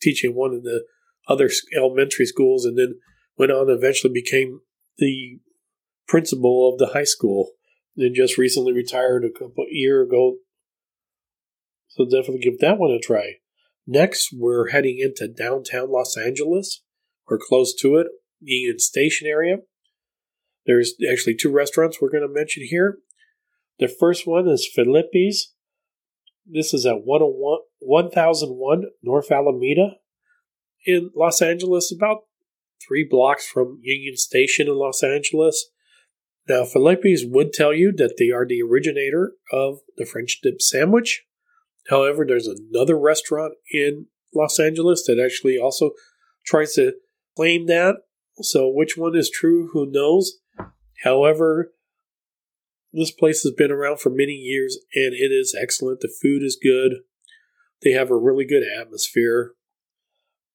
teaching 0.00 0.34
one 0.34 0.52
of 0.52 0.62
the 0.62 0.84
other 1.28 1.50
elementary 1.76 2.26
schools 2.26 2.64
and 2.64 2.78
then 2.78 2.98
went 3.38 3.52
on 3.52 3.68
and 3.68 3.78
eventually 3.78 4.12
became 4.12 4.60
the 4.98 5.38
principal 6.06 6.70
of 6.72 6.78
the 6.78 6.92
high 6.92 7.04
school 7.04 7.50
and 7.96 8.14
just 8.14 8.38
recently 8.38 8.72
retired 8.72 9.24
a 9.24 9.30
couple 9.30 9.64
year 9.70 10.02
ago. 10.02 10.36
So 11.88 12.04
definitely 12.04 12.40
give 12.40 12.58
that 12.60 12.78
one 12.78 12.90
a 12.90 12.98
try. 12.98 13.36
Next, 13.86 14.30
we're 14.32 14.70
heading 14.70 14.98
into 14.98 15.28
downtown 15.28 15.90
Los 15.90 16.16
Angeles 16.16 16.82
or 17.28 17.38
close 17.40 17.74
to 17.76 17.96
it, 17.96 18.08
Union 18.40 18.78
Station 18.78 19.26
area. 19.26 19.58
There's 20.66 20.94
actually 21.10 21.36
two 21.36 21.52
restaurants 21.52 21.98
we're 22.00 22.10
going 22.10 22.26
to 22.26 22.32
mention 22.32 22.64
here. 22.66 22.98
The 23.78 23.88
first 23.88 24.26
one 24.26 24.48
is 24.48 24.70
Philippe's. 24.72 25.52
This 26.46 26.72
is 26.72 26.86
at 26.86 27.04
101, 27.04 27.60
1001 27.80 28.84
North 29.02 29.30
Alameda 29.30 29.96
in 30.86 31.10
Los 31.14 31.42
Angeles, 31.42 31.92
about 31.92 32.22
three 32.86 33.06
blocks 33.08 33.46
from 33.46 33.80
Union 33.82 34.16
Station 34.16 34.68
in 34.68 34.76
Los 34.76 35.02
Angeles. 35.02 35.70
Now, 36.48 36.64
Philippe's 36.64 37.24
would 37.26 37.52
tell 37.52 37.74
you 37.74 37.92
that 37.96 38.14
they 38.18 38.30
are 38.30 38.46
the 38.46 38.62
originator 38.62 39.32
of 39.52 39.80
the 39.96 40.06
French 40.06 40.38
dip 40.42 40.62
sandwich. 40.62 41.24
However, 41.90 42.24
there's 42.26 42.48
another 42.48 42.98
restaurant 42.98 43.54
in 43.72 44.06
Los 44.34 44.58
Angeles 44.58 45.04
that 45.06 45.22
actually 45.22 45.58
also 45.58 45.90
tries 46.46 46.74
to 46.74 46.94
claim 47.36 47.66
that. 47.66 47.96
So, 48.40 48.68
which 48.68 48.96
one 48.96 49.16
is 49.16 49.30
true? 49.30 49.70
Who 49.72 49.90
knows? 49.90 50.38
However, 51.02 51.72
this 52.96 53.10
place 53.10 53.42
has 53.42 53.52
been 53.52 53.70
around 53.70 54.00
for 54.00 54.10
many 54.10 54.32
years 54.32 54.78
and 54.94 55.12
it 55.12 55.30
is 55.32 55.56
excellent. 55.58 56.00
The 56.00 56.12
food 56.22 56.42
is 56.42 56.58
good. 56.60 57.02
They 57.82 57.92
have 57.92 58.10
a 58.10 58.16
really 58.16 58.46
good 58.46 58.62
atmosphere. 58.80 59.52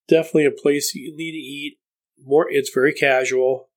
Definitely 0.08 0.46
a 0.46 0.52
place 0.52 0.96
you 0.96 1.16
need 1.16 1.32
to 1.32 1.38
eat. 1.38 1.78
More, 2.24 2.48
it's 2.50 2.72
very 2.74 2.94
casual. 2.94 3.70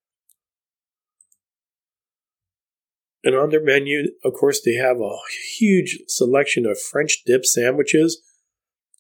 And 3.23 3.35
on 3.35 3.50
their 3.50 3.64
menu, 3.64 4.12
of 4.25 4.35
course, 4.35 4.61
they 4.62 4.75
have 4.75 4.99
a 4.99 5.16
huge 5.59 5.99
selection 6.09 6.66
of 6.66 6.80
French 6.80 7.23
dip 7.25 7.47
sandwiches, 7.47 8.21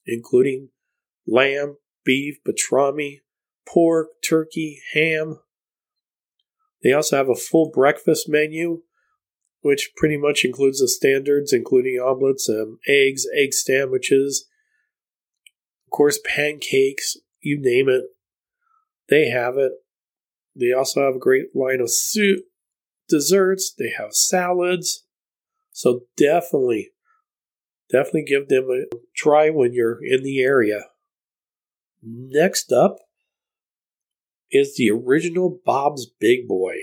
including 0.06 0.70
lamb, 1.26 1.76
beef, 2.04 2.36
pastrami, 2.46 3.20
pork, 3.66 4.08
turkey, 4.26 4.80
ham. 4.94 5.40
They 6.82 6.92
also 6.92 7.16
have 7.16 7.28
a 7.28 7.34
full 7.34 7.70
breakfast 7.70 8.28
menu, 8.28 8.82
which 9.64 9.92
pretty 9.96 10.18
much 10.18 10.44
includes 10.44 10.78
the 10.78 10.86
standards, 10.86 11.50
including 11.50 11.94
omelets, 11.94 12.50
um, 12.50 12.78
eggs, 12.86 13.24
egg 13.34 13.54
sandwiches, 13.54 14.46
of 15.86 15.90
course, 15.90 16.20
pancakes, 16.22 17.16
you 17.40 17.58
name 17.58 17.88
it. 17.88 18.04
They 19.08 19.30
have 19.30 19.56
it. 19.56 19.72
They 20.54 20.70
also 20.70 21.06
have 21.06 21.16
a 21.16 21.18
great 21.18 21.56
line 21.56 21.80
of 21.80 21.90
soup, 21.90 22.44
desserts, 23.08 23.72
they 23.72 23.88
have 23.96 24.12
salads. 24.12 25.06
So 25.72 26.02
definitely, 26.14 26.90
definitely 27.90 28.24
give 28.24 28.48
them 28.48 28.68
a 28.70 28.94
try 29.16 29.48
when 29.48 29.72
you're 29.72 29.98
in 30.04 30.22
the 30.24 30.42
area. 30.42 30.80
Next 32.02 32.70
up 32.70 32.98
is 34.52 34.76
the 34.76 34.90
original 34.90 35.58
Bob's 35.64 36.04
Big 36.20 36.46
Boy. 36.46 36.74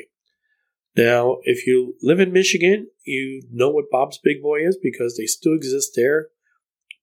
Now, 0.95 1.38
if 1.43 1.65
you 1.65 1.95
live 2.01 2.19
in 2.19 2.33
Michigan, 2.33 2.88
you 3.05 3.43
know 3.51 3.69
what 3.69 3.89
Bob's 3.91 4.19
Big 4.21 4.41
Boy 4.41 4.65
is 4.65 4.77
because 4.81 5.15
they 5.17 5.25
still 5.25 5.53
exist 5.55 5.93
there. 5.95 6.27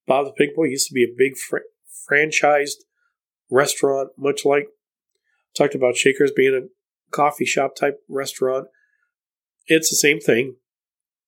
Bob's 0.07 0.31
Big 0.37 0.49
Boy 0.55 0.65
used 0.65 0.87
to 0.87 0.93
be 0.93 1.03
a 1.03 1.15
big 1.17 1.37
fr- 1.37 1.57
franchised 2.09 2.83
restaurant, 3.49 4.09
much 4.17 4.45
like 4.45 4.67
talked 5.57 5.75
about 5.75 5.97
Shakers 5.97 6.31
being 6.35 6.53
a 6.53 7.15
coffee 7.15 7.45
shop 7.45 7.75
type 7.75 7.99
restaurant. 8.07 8.67
It's 9.65 9.89
the 9.89 9.95
same 9.95 10.19
thing. 10.19 10.55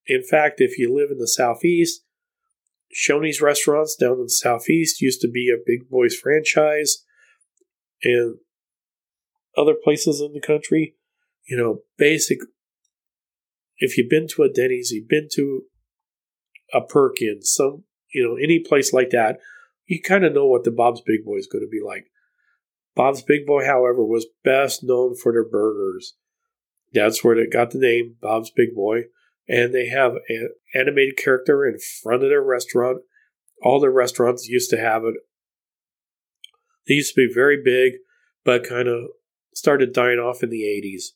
In 0.05 0.23
fact, 0.23 0.61
if 0.61 0.77
you 0.77 0.93
live 0.93 1.09
in 1.11 1.17
the 1.17 1.27
southeast, 1.27 2.03
Shoney's 2.93 3.41
restaurants 3.41 3.95
down 3.95 4.13
in 4.13 4.23
the 4.23 4.29
southeast 4.29 5.01
used 5.01 5.21
to 5.21 5.29
be 5.29 5.49
a 5.49 5.61
Big 5.65 5.89
Boys 5.89 6.15
franchise, 6.15 7.05
and 8.03 8.37
other 9.57 9.75
places 9.81 10.21
in 10.21 10.33
the 10.33 10.41
country, 10.41 10.95
you 11.47 11.57
know, 11.57 11.79
basic. 11.97 12.39
If 13.77 13.97
you've 13.97 14.09
been 14.09 14.27
to 14.29 14.43
a 14.43 14.49
Denny's, 14.49 14.91
you've 14.91 15.09
been 15.09 15.27
to 15.33 15.63
a 16.73 16.81
Perkins, 16.81 17.51
some, 17.53 17.83
you 18.13 18.23
know, 18.23 18.35
any 18.35 18.59
place 18.59 18.93
like 18.93 19.09
that, 19.09 19.39
you 19.85 20.01
kind 20.01 20.23
of 20.23 20.33
know 20.33 20.45
what 20.45 20.63
the 20.63 20.71
Bob's 20.71 21.01
Big 21.01 21.25
Boy 21.25 21.37
is 21.37 21.47
going 21.47 21.63
to 21.63 21.69
be 21.69 21.81
like. 21.85 22.05
Bob's 22.95 23.21
Big 23.21 23.45
Boy, 23.45 23.65
however, 23.65 24.05
was 24.05 24.27
best 24.43 24.83
known 24.83 25.15
for 25.15 25.31
their 25.31 25.47
burgers. 25.47 26.15
That's 26.93 27.23
where 27.23 27.35
they 27.35 27.47
got 27.47 27.71
the 27.71 27.79
name, 27.79 28.15
Bob's 28.21 28.51
Big 28.51 28.75
Boy. 28.75 29.03
And 29.47 29.73
they 29.73 29.87
have 29.87 30.13
an 30.29 30.49
animated 30.75 31.17
character 31.17 31.65
in 31.65 31.77
front 32.03 32.23
of 32.23 32.29
their 32.29 32.43
restaurant. 32.43 32.99
All 33.63 33.79
their 33.79 33.91
restaurants 33.91 34.47
used 34.47 34.69
to 34.69 34.77
have 34.77 35.03
it. 35.03 35.15
They 36.87 36.95
used 36.95 37.13
to 37.15 37.27
be 37.27 37.33
very 37.33 37.61
big, 37.63 37.93
but 38.43 38.67
kind 38.67 38.87
of 38.87 39.09
started 39.53 39.93
dying 39.93 40.19
off 40.19 40.43
in 40.43 40.49
the 40.49 40.63
80s. 40.63 41.15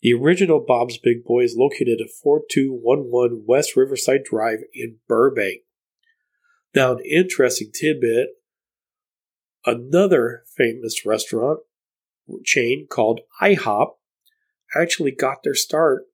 The 0.00 0.12
original 0.12 0.64
Bob's 0.66 0.98
Big 0.98 1.24
Boy 1.24 1.42
is 1.42 1.56
located 1.56 2.00
at 2.00 2.10
4211 2.22 3.44
West 3.46 3.76
Riverside 3.76 4.22
Drive 4.24 4.60
in 4.72 4.98
Burbank. 5.08 5.62
Now, 6.74 6.92
an 6.92 7.04
interesting 7.04 7.70
tidbit 7.72 8.28
another 9.66 10.44
famous 10.56 11.04
restaurant 11.04 11.60
chain 12.44 12.86
called 12.88 13.20
IHOP 13.42 13.94
actually 14.74 15.10
got 15.10 15.38
their 15.42 15.54
start 15.54 16.04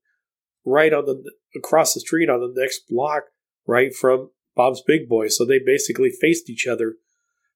right 0.65 0.93
on 0.93 1.05
the 1.07 1.31
across 1.57 1.95
the 1.95 2.01
street 2.01 2.29
on 2.29 2.41
the 2.41 2.53
next 2.57 2.89
block, 2.89 3.25
right 3.67 3.95
from 3.95 4.31
Bob's 4.57 4.83
Big 4.87 5.09
Boy. 5.09 5.29
So 5.29 5.45
they 5.45 5.61
basically 5.65 6.11
faced 6.11 6.49
each 6.49 6.67
other 6.67 6.97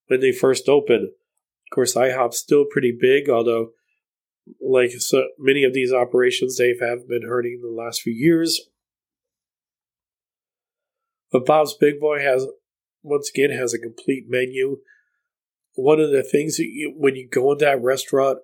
when 0.06 0.20
they 0.20 0.32
first 0.32 0.68
opened. 0.68 1.08
Of 1.08 1.74
course, 1.74 1.94
IHOP's 1.94 2.38
still 2.38 2.64
pretty 2.70 2.96
big, 2.98 3.28
although 3.28 3.70
like 4.60 4.90
so 4.98 5.24
many 5.38 5.64
of 5.64 5.72
these 5.72 5.92
operations, 5.92 6.56
they 6.56 6.74
have 6.80 7.08
been 7.08 7.22
hurting 7.22 7.60
in 7.62 7.62
the 7.62 7.82
last 7.82 8.02
few 8.02 8.12
years. 8.12 8.68
But 11.30 11.46
Bob's 11.46 11.74
Big 11.74 12.00
Boy 12.00 12.20
has 12.20 12.46
once 13.02 13.30
again 13.34 13.50
has 13.50 13.74
a 13.74 13.78
complete 13.78 14.24
menu. 14.28 14.78
One 15.74 16.00
of 16.00 16.10
the 16.10 16.22
things 16.22 16.56
that 16.56 16.66
you, 16.66 16.92
when 16.96 17.14
you 17.14 17.28
go 17.28 17.52
into 17.52 17.64
that 17.64 17.82
restaurant, 17.82 18.38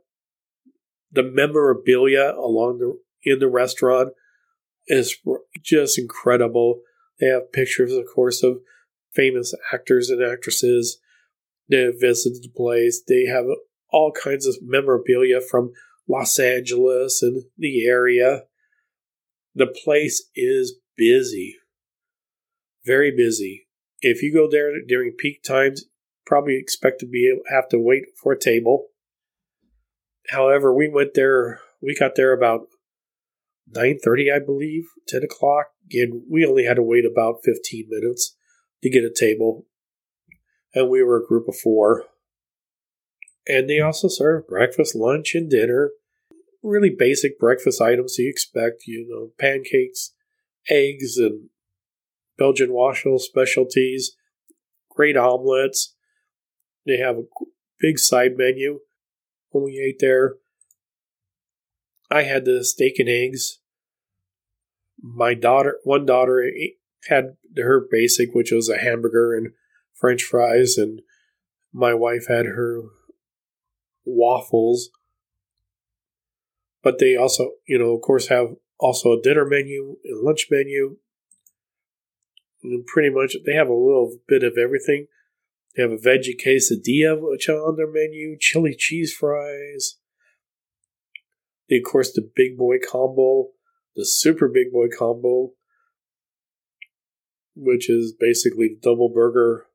the 1.10 1.22
memorabilia 1.22 2.32
along 2.32 2.78
the 2.78 2.98
in 3.22 3.38
the 3.38 3.48
restaurant 3.48 4.10
is 4.86 5.16
just 5.62 5.98
incredible. 5.98 6.80
They 7.20 7.26
have 7.28 7.52
pictures, 7.52 7.92
of 7.92 8.04
course, 8.14 8.42
of 8.42 8.58
famous 9.14 9.54
actors 9.72 10.10
and 10.10 10.22
actresses. 10.22 10.98
They 11.68 11.90
visited 11.98 12.42
the 12.42 12.52
place. 12.54 13.02
They 13.06 13.24
have 13.26 13.46
all 13.90 14.12
kinds 14.12 14.46
of 14.46 14.56
memorabilia 14.60 15.40
from 15.40 15.72
Los 16.08 16.38
Angeles 16.38 17.22
and 17.22 17.44
the 17.56 17.86
area. 17.86 18.42
The 19.54 19.66
place 19.66 20.28
is 20.34 20.80
busy, 20.96 21.56
very 22.84 23.12
busy. 23.16 23.66
If 24.00 24.22
you 24.22 24.34
go 24.34 24.48
there 24.50 24.72
during 24.86 25.12
peak 25.12 25.42
times, 25.42 25.84
probably 26.26 26.56
expect 26.56 27.00
to 27.00 27.06
be 27.06 27.30
able, 27.32 27.42
have 27.48 27.68
to 27.68 27.78
wait 27.78 28.04
for 28.22 28.32
a 28.32 28.38
table. 28.38 28.88
However, 30.30 30.74
we 30.74 30.88
went 30.88 31.14
there. 31.14 31.60
We 31.80 31.94
got 31.94 32.16
there 32.16 32.32
about 32.32 32.66
nine 33.68 33.98
thirty, 34.02 34.30
I 34.30 34.38
believe, 34.38 34.84
ten 35.06 35.22
o'clock, 35.22 35.66
and 35.92 36.22
we 36.30 36.44
only 36.44 36.64
had 36.64 36.76
to 36.76 36.82
wait 36.82 37.04
about 37.04 37.40
fifteen 37.44 37.86
minutes 37.88 38.36
to 38.82 38.90
get 38.90 39.04
a 39.04 39.12
table. 39.14 39.66
And 40.74 40.90
we 40.90 41.02
were 41.02 41.18
a 41.18 41.26
group 41.26 41.46
of 41.48 41.56
four. 41.56 42.04
And 43.46 43.68
they 43.68 43.80
also 43.80 44.08
serve 44.08 44.48
breakfast, 44.48 44.94
lunch, 44.94 45.34
and 45.34 45.50
dinner. 45.50 45.90
Really 46.62 46.90
basic 46.90 47.38
breakfast 47.38 47.80
items 47.80 48.16
you 48.18 48.28
expect, 48.28 48.86
you 48.86 49.06
know, 49.08 49.32
pancakes, 49.38 50.14
eggs, 50.70 51.18
and 51.18 51.50
Belgian 52.38 52.72
waffle 52.72 53.18
specialties, 53.18 54.16
great 54.88 55.16
omelets. 55.16 55.94
They 56.86 56.96
have 56.98 57.16
a 57.16 57.24
big 57.80 57.98
side 57.98 58.36
menu 58.36 58.80
when 59.50 59.64
we 59.64 59.78
ate 59.78 59.98
there. 60.00 60.36
I 62.10 62.22
had 62.22 62.44
the 62.44 62.64
steak 62.64 62.98
and 62.98 63.08
eggs. 63.08 63.58
My 65.02 65.34
daughter, 65.34 65.78
one 65.84 66.06
daughter, 66.06 66.50
had 67.08 67.36
her 67.56 67.86
basic, 67.90 68.34
which 68.34 68.52
was 68.52 68.68
a 68.68 68.78
hamburger 68.78 69.34
and 69.34 69.52
French 69.92 70.22
fries, 70.22 70.76
and 70.78 71.02
my 71.72 71.92
wife 71.92 72.26
had 72.28 72.46
her 72.46 72.82
waffles. 74.04 74.90
But 76.82 76.98
they 76.98 77.16
also, 77.16 77.52
you 77.66 77.78
know, 77.78 77.94
of 77.94 78.02
course, 78.02 78.28
have 78.28 78.56
also 78.78 79.12
a 79.12 79.22
dinner 79.22 79.46
menu 79.46 79.96
and 80.04 80.22
lunch 80.22 80.48
menu. 80.50 80.96
And 82.62 82.86
pretty 82.86 83.10
much 83.10 83.36
they 83.44 83.54
have 83.54 83.68
a 83.68 83.74
little 83.74 84.18
bit 84.28 84.42
of 84.42 84.58
everything. 84.58 85.06
They 85.74 85.82
have 85.82 85.92
a 85.92 85.96
veggie 85.96 86.40
quesadilla, 86.40 87.18
which 87.20 87.48
on 87.48 87.76
their 87.76 87.90
menu, 87.90 88.36
chili 88.38 88.76
cheese 88.78 89.12
fries. 89.12 89.96
They, 91.68 91.76
of 91.76 91.84
course, 91.84 92.12
the 92.12 92.30
big 92.34 92.56
boy 92.56 92.76
combo, 92.78 93.48
the 93.96 94.04
super 94.04 94.48
big 94.48 94.72
boy 94.72 94.86
combo, 94.96 95.52
which 97.56 97.88
is 97.88 98.14
basically 98.18 98.68
the 98.68 98.80
double 98.82 99.08
burger. 99.08 99.66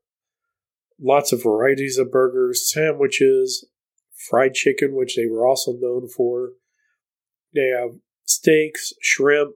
Lots 1.00 1.32
of 1.32 1.42
varieties 1.42 1.98
of 1.98 2.12
burgers, 2.12 2.70
sandwiches, 2.70 3.66
fried 4.28 4.54
chicken, 4.54 4.94
which 4.94 5.16
they 5.16 5.26
were 5.26 5.46
also 5.46 5.72
known 5.72 6.08
for. 6.08 6.50
They 7.54 7.68
have 7.68 7.98
steaks, 8.24 8.92
shrimp, 9.00 9.54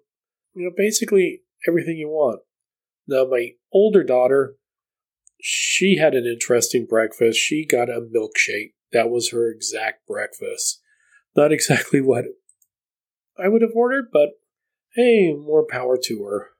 you 0.55 0.65
know, 0.65 0.73
basically 0.77 1.43
everything 1.69 1.97
you 1.97 2.09
want. 2.09 2.41
Now, 3.07 3.25
my 3.25 3.53
older 3.73 4.03
daughter, 4.03 4.57
she 5.41 5.97
had 5.97 6.15
an 6.15 6.27
interesting 6.27 6.87
breakfast. 6.87 7.39
She 7.39 7.67
got 7.67 7.91
a 7.91 8.01
milkshake. 8.01 8.73
That 8.93 9.11
was 9.11 9.31
her 9.31 9.51
exact 9.51 10.07
breakfast. 10.07 10.81
Not 11.37 11.53
exactly 11.53 12.01
what 12.01 12.25
I 13.39 13.49
would 13.49 13.63
have 13.63 13.75
ordered, 13.75 14.07
but 14.13 14.31
hey, 14.95 15.33
more 15.35 15.67
power 15.69 15.99
to 16.05 16.23
her. 16.25 16.51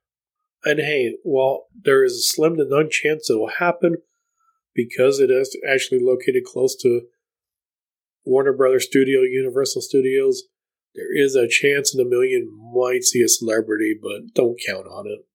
And 0.65 0.81
hey, 0.81 1.17
well, 1.25 1.67
there 1.75 2.05
is 2.05 2.15
a 2.15 2.23
slim 2.23 2.57
to 2.57 2.65
none 2.69 2.91
chance 2.91 3.31
it 3.31 3.35
will 3.35 3.53
happen 3.59 3.97
because 4.75 5.21
it 5.21 5.31
is 5.31 5.57
actually 5.69 6.01
located 6.01 6.45
close 6.45 6.75
to 6.77 7.03
Warner 8.25 8.53
Brothers 8.53 8.87
Studio, 8.87 9.23
Universal 9.23 9.83
Studios. 9.83 10.45
There 10.95 11.15
is 11.15 11.35
a 11.35 11.49
chance 11.49 11.95
in 11.95 12.01
a 12.01 12.09
million 12.09 12.49
might 12.75 13.05
see 13.05 13.21
a 13.21 13.29
celebrity, 13.29 13.95
but 14.01 14.35
don't 14.35 14.61
count 14.67 14.87
on 14.87 15.07
it. 15.07 15.27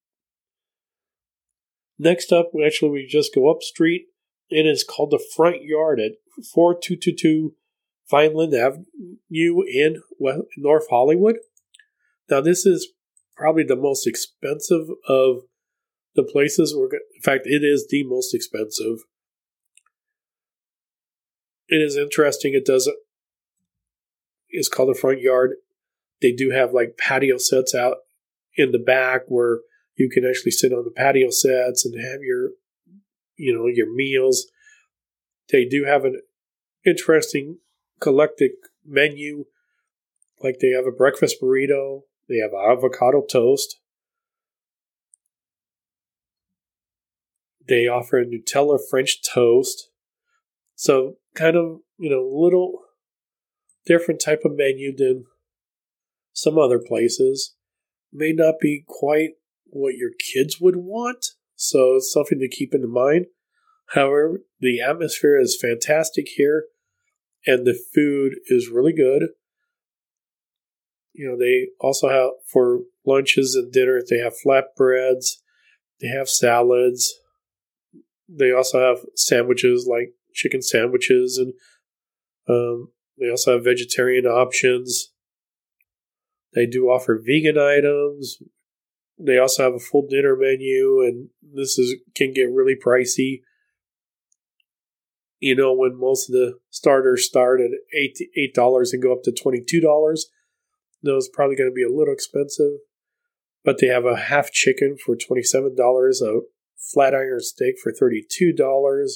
Next 1.98 2.32
up, 2.32 2.52
actually, 2.64 2.90
we 2.90 3.06
just 3.06 3.34
go 3.34 3.50
up 3.50 3.62
street. 3.62 4.06
It 4.48 4.66
is 4.66 4.84
called 4.84 5.10
the 5.10 5.22
Front 5.36 5.62
Yard 5.62 6.00
at 6.00 6.12
4222 6.52 7.54
Vineland 8.10 8.54
Avenue 8.54 9.62
in 9.68 10.02
North 10.56 10.86
Hollywood. 10.88 11.36
Now, 12.30 12.40
this 12.40 12.64
is 12.64 12.88
probably 13.36 13.64
the 13.64 13.76
most 13.76 14.06
expensive 14.06 14.86
of 15.06 15.42
the 16.14 16.24
places 16.24 16.74
we're. 16.74 16.88
In 16.88 17.22
fact, 17.22 17.46
it 17.46 17.62
is 17.62 17.86
the 17.88 18.04
most 18.04 18.34
expensive. 18.34 19.04
It 21.70 21.80
is 21.80 21.96
interesting. 21.96 22.52
It 22.52 22.66
doesn't. 22.66 22.96
It's 24.48 24.68
called 24.68 24.90
the 24.90 24.98
front 24.98 25.20
yard. 25.20 25.52
They 26.20 26.32
do 26.32 26.50
have 26.50 26.74
like 26.74 26.98
patio 26.98 27.38
sets 27.38 27.74
out 27.74 27.98
in 28.56 28.72
the 28.72 28.78
back 28.78 29.22
where 29.28 29.60
you 29.96 30.10
can 30.10 30.26
actually 30.26 30.50
sit 30.50 30.72
on 30.72 30.84
the 30.84 30.90
patio 30.90 31.30
sets 31.30 31.86
and 31.86 31.94
have 31.94 32.22
your, 32.22 32.50
you 33.36 33.56
know, 33.56 33.68
your 33.68 33.94
meals. 33.94 34.48
They 35.50 35.64
do 35.64 35.84
have 35.84 36.04
an 36.04 36.20
interesting 36.84 37.58
eclectic 37.96 38.52
menu. 38.84 39.44
Like 40.42 40.58
they 40.60 40.70
have 40.70 40.86
a 40.86 40.96
breakfast 40.96 41.36
burrito, 41.40 42.02
they 42.28 42.38
have 42.38 42.50
avocado 42.52 43.22
toast. 43.24 43.78
They 47.68 47.86
offer 47.86 48.18
a 48.18 48.24
Nutella 48.26 48.80
French 48.90 49.22
toast. 49.22 49.90
So 50.74 51.18
kind 51.34 51.56
of, 51.56 51.78
you 51.98 52.10
know, 52.10 52.22
little 52.22 52.80
different 53.86 54.20
type 54.24 54.40
of 54.44 54.52
menu 54.54 54.94
than 54.96 55.24
some 56.32 56.58
other 56.58 56.78
places. 56.78 57.54
May 58.12 58.32
not 58.32 58.54
be 58.60 58.84
quite 58.86 59.30
what 59.66 59.94
your 59.94 60.10
kids 60.32 60.60
would 60.60 60.76
want, 60.76 61.24
so 61.54 61.96
it's 61.96 62.12
something 62.12 62.38
to 62.40 62.48
keep 62.48 62.74
in 62.74 62.90
mind. 62.90 63.26
However, 63.94 64.40
the 64.60 64.80
atmosphere 64.80 65.38
is 65.38 65.58
fantastic 65.60 66.26
here, 66.36 66.64
and 67.46 67.66
the 67.66 67.78
food 67.94 68.34
is 68.48 68.68
really 68.68 68.92
good 68.92 69.28
you 71.12 71.28
know, 71.28 71.36
they 71.36 71.68
also 71.80 72.08
have 72.08 72.30
for 72.46 72.80
lunches 73.04 73.54
and 73.54 73.72
dinners, 73.72 74.08
they 74.08 74.18
have 74.18 74.32
flatbreads, 74.44 75.36
they 76.00 76.08
have 76.08 76.28
salads, 76.28 77.14
they 78.28 78.52
also 78.52 78.80
have 78.80 79.04
sandwiches 79.16 79.86
like 79.90 80.14
chicken 80.32 80.62
sandwiches, 80.62 81.38
and 81.38 81.54
um, 82.48 82.92
they 83.18 83.30
also 83.30 83.54
have 83.54 83.64
vegetarian 83.64 84.26
options. 84.26 85.12
They 86.54 86.66
do 86.66 86.86
offer 86.86 87.20
vegan 87.22 87.58
items. 87.58 88.38
They 89.18 89.38
also 89.38 89.64
have 89.64 89.74
a 89.74 89.78
full 89.78 90.06
dinner 90.08 90.36
menu, 90.36 91.00
and 91.00 91.28
this 91.42 91.78
is 91.78 91.96
can 92.14 92.32
get 92.32 92.52
really 92.52 92.74
pricey. 92.74 93.42
You 95.38 95.56
know, 95.56 95.72
when 95.72 95.98
most 95.98 96.28
of 96.28 96.34
the 96.34 96.58
starters 96.70 97.26
start 97.26 97.60
at 97.60 97.70
eight 97.96 98.18
eight 98.36 98.54
dollars 98.54 98.92
and 98.92 99.02
go 99.02 99.12
up 99.12 99.22
to 99.24 99.32
twenty 99.32 99.62
two 99.66 99.80
dollars 99.80 100.26
those 101.02 101.28
probably 101.28 101.56
going 101.56 101.70
to 101.70 101.74
be 101.74 101.82
a 101.82 101.88
little 101.88 102.12
expensive, 102.12 102.72
but 103.64 103.78
they 103.78 103.86
have 103.86 104.04
a 104.04 104.16
half 104.16 104.50
chicken 104.52 104.96
for 104.96 105.16
$27, 105.16 106.22
a 106.22 106.40
flat 106.76 107.14
iron 107.14 107.40
steak 107.40 107.76
for 107.82 107.92
$32. 107.92 109.10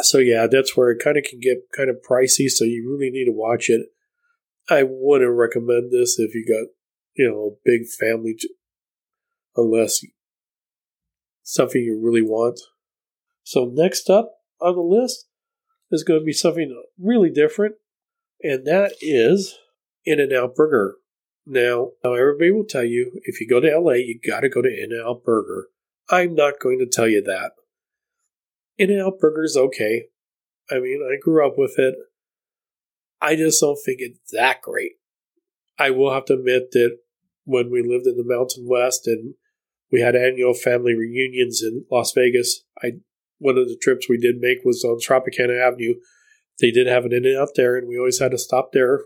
So 0.00 0.18
yeah, 0.18 0.46
that's 0.50 0.76
where 0.76 0.90
it 0.90 1.02
kind 1.02 1.16
of 1.16 1.24
can 1.24 1.40
get 1.40 1.70
kind 1.76 1.88
of 1.88 1.96
pricey, 2.08 2.48
so 2.48 2.64
you 2.64 2.90
really 2.90 3.10
need 3.10 3.26
to 3.26 3.32
watch 3.32 3.68
it. 3.68 3.86
I 4.68 4.84
wouldn't 4.86 5.30
recommend 5.30 5.92
this 5.92 6.18
if 6.18 6.34
you 6.34 6.44
got, 6.46 6.72
you 7.14 7.30
know, 7.30 7.54
a 7.54 7.60
big 7.64 7.86
family 7.88 8.36
unless 9.56 10.00
something 11.42 11.82
you 11.82 12.00
really 12.02 12.22
want. 12.22 12.60
So 13.44 13.70
next 13.72 14.10
up 14.10 14.32
on 14.60 14.74
the 14.74 14.80
list 14.80 15.28
is 15.90 16.02
going 16.02 16.20
to 16.20 16.24
be 16.24 16.32
something 16.32 16.82
really 16.98 17.30
different, 17.30 17.76
and 18.42 18.66
that 18.66 18.94
is 19.00 19.56
in 20.04 20.18
and 20.18 20.32
Out 20.32 20.54
Burger. 20.54 20.96
Now, 21.46 21.90
now, 22.02 22.14
everybody 22.14 22.50
will 22.50 22.64
tell 22.64 22.84
you 22.84 23.20
if 23.24 23.40
you 23.40 23.46
go 23.46 23.60
to 23.60 23.78
LA, 23.78 23.92
you 23.92 24.18
got 24.26 24.40
to 24.40 24.48
go 24.48 24.62
to 24.62 24.68
In 24.68 24.92
and 24.92 25.06
Out 25.06 25.24
Burger. 25.24 25.68
I'm 26.08 26.34
not 26.34 26.58
going 26.58 26.78
to 26.78 26.86
tell 26.86 27.06
you 27.06 27.22
that. 27.22 27.52
In 28.78 28.90
and 28.90 29.02
Out 29.02 29.18
Burger 29.18 29.44
is 29.44 29.56
okay. 29.56 30.06
I 30.70 30.76
mean, 30.76 31.00
I 31.02 31.16
grew 31.22 31.46
up 31.46 31.54
with 31.56 31.74
it. 31.78 31.94
I 33.20 33.36
just 33.36 33.60
don't 33.60 33.78
think 33.84 33.98
it's 34.00 34.30
that 34.32 34.62
great. 34.62 34.92
I 35.78 35.90
will 35.90 36.12
have 36.12 36.24
to 36.26 36.34
admit 36.34 36.70
that 36.72 36.98
when 37.44 37.70
we 37.70 37.82
lived 37.82 38.06
in 38.06 38.16
the 38.16 38.24
Mountain 38.24 38.66
West 38.68 39.06
and 39.06 39.34
we 39.90 40.00
had 40.00 40.16
annual 40.16 40.54
family 40.54 40.94
reunions 40.94 41.62
in 41.62 41.84
Las 41.90 42.12
Vegas, 42.12 42.64
I 42.82 42.92
one 43.38 43.58
of 43.58 43.68
the 43.68 43.78
trips 43.80 44.08
we 44.08 44.16
did 44.16 44.36
make 44.38 44.58
was 44.64 44.84
on 44.84 44.98
Tropicana 44.98 45.60
Avenue. 45.60 45.94
They 46.60 46.70
did 46.70 46.86
have 46.86 47.04
an 47.04 47.12
In 47.12 47.26
and 47.26 47.36
Out 47.36 47.50
there, 47.56 47.76
and 47.76 47.88
we 47.88 47.98
always 47.98 48.20
had 48.20 48.30
to 48.30 48.38
stop 48.38 48.70
there 48.72 49.00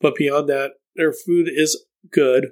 but 0.00 0.14
beyond 0.14 0.48
that, 0.48 0.72
their 0.94 1.12
food 1.12 1.48
is 1.52 1.84
good. 2.10 2.48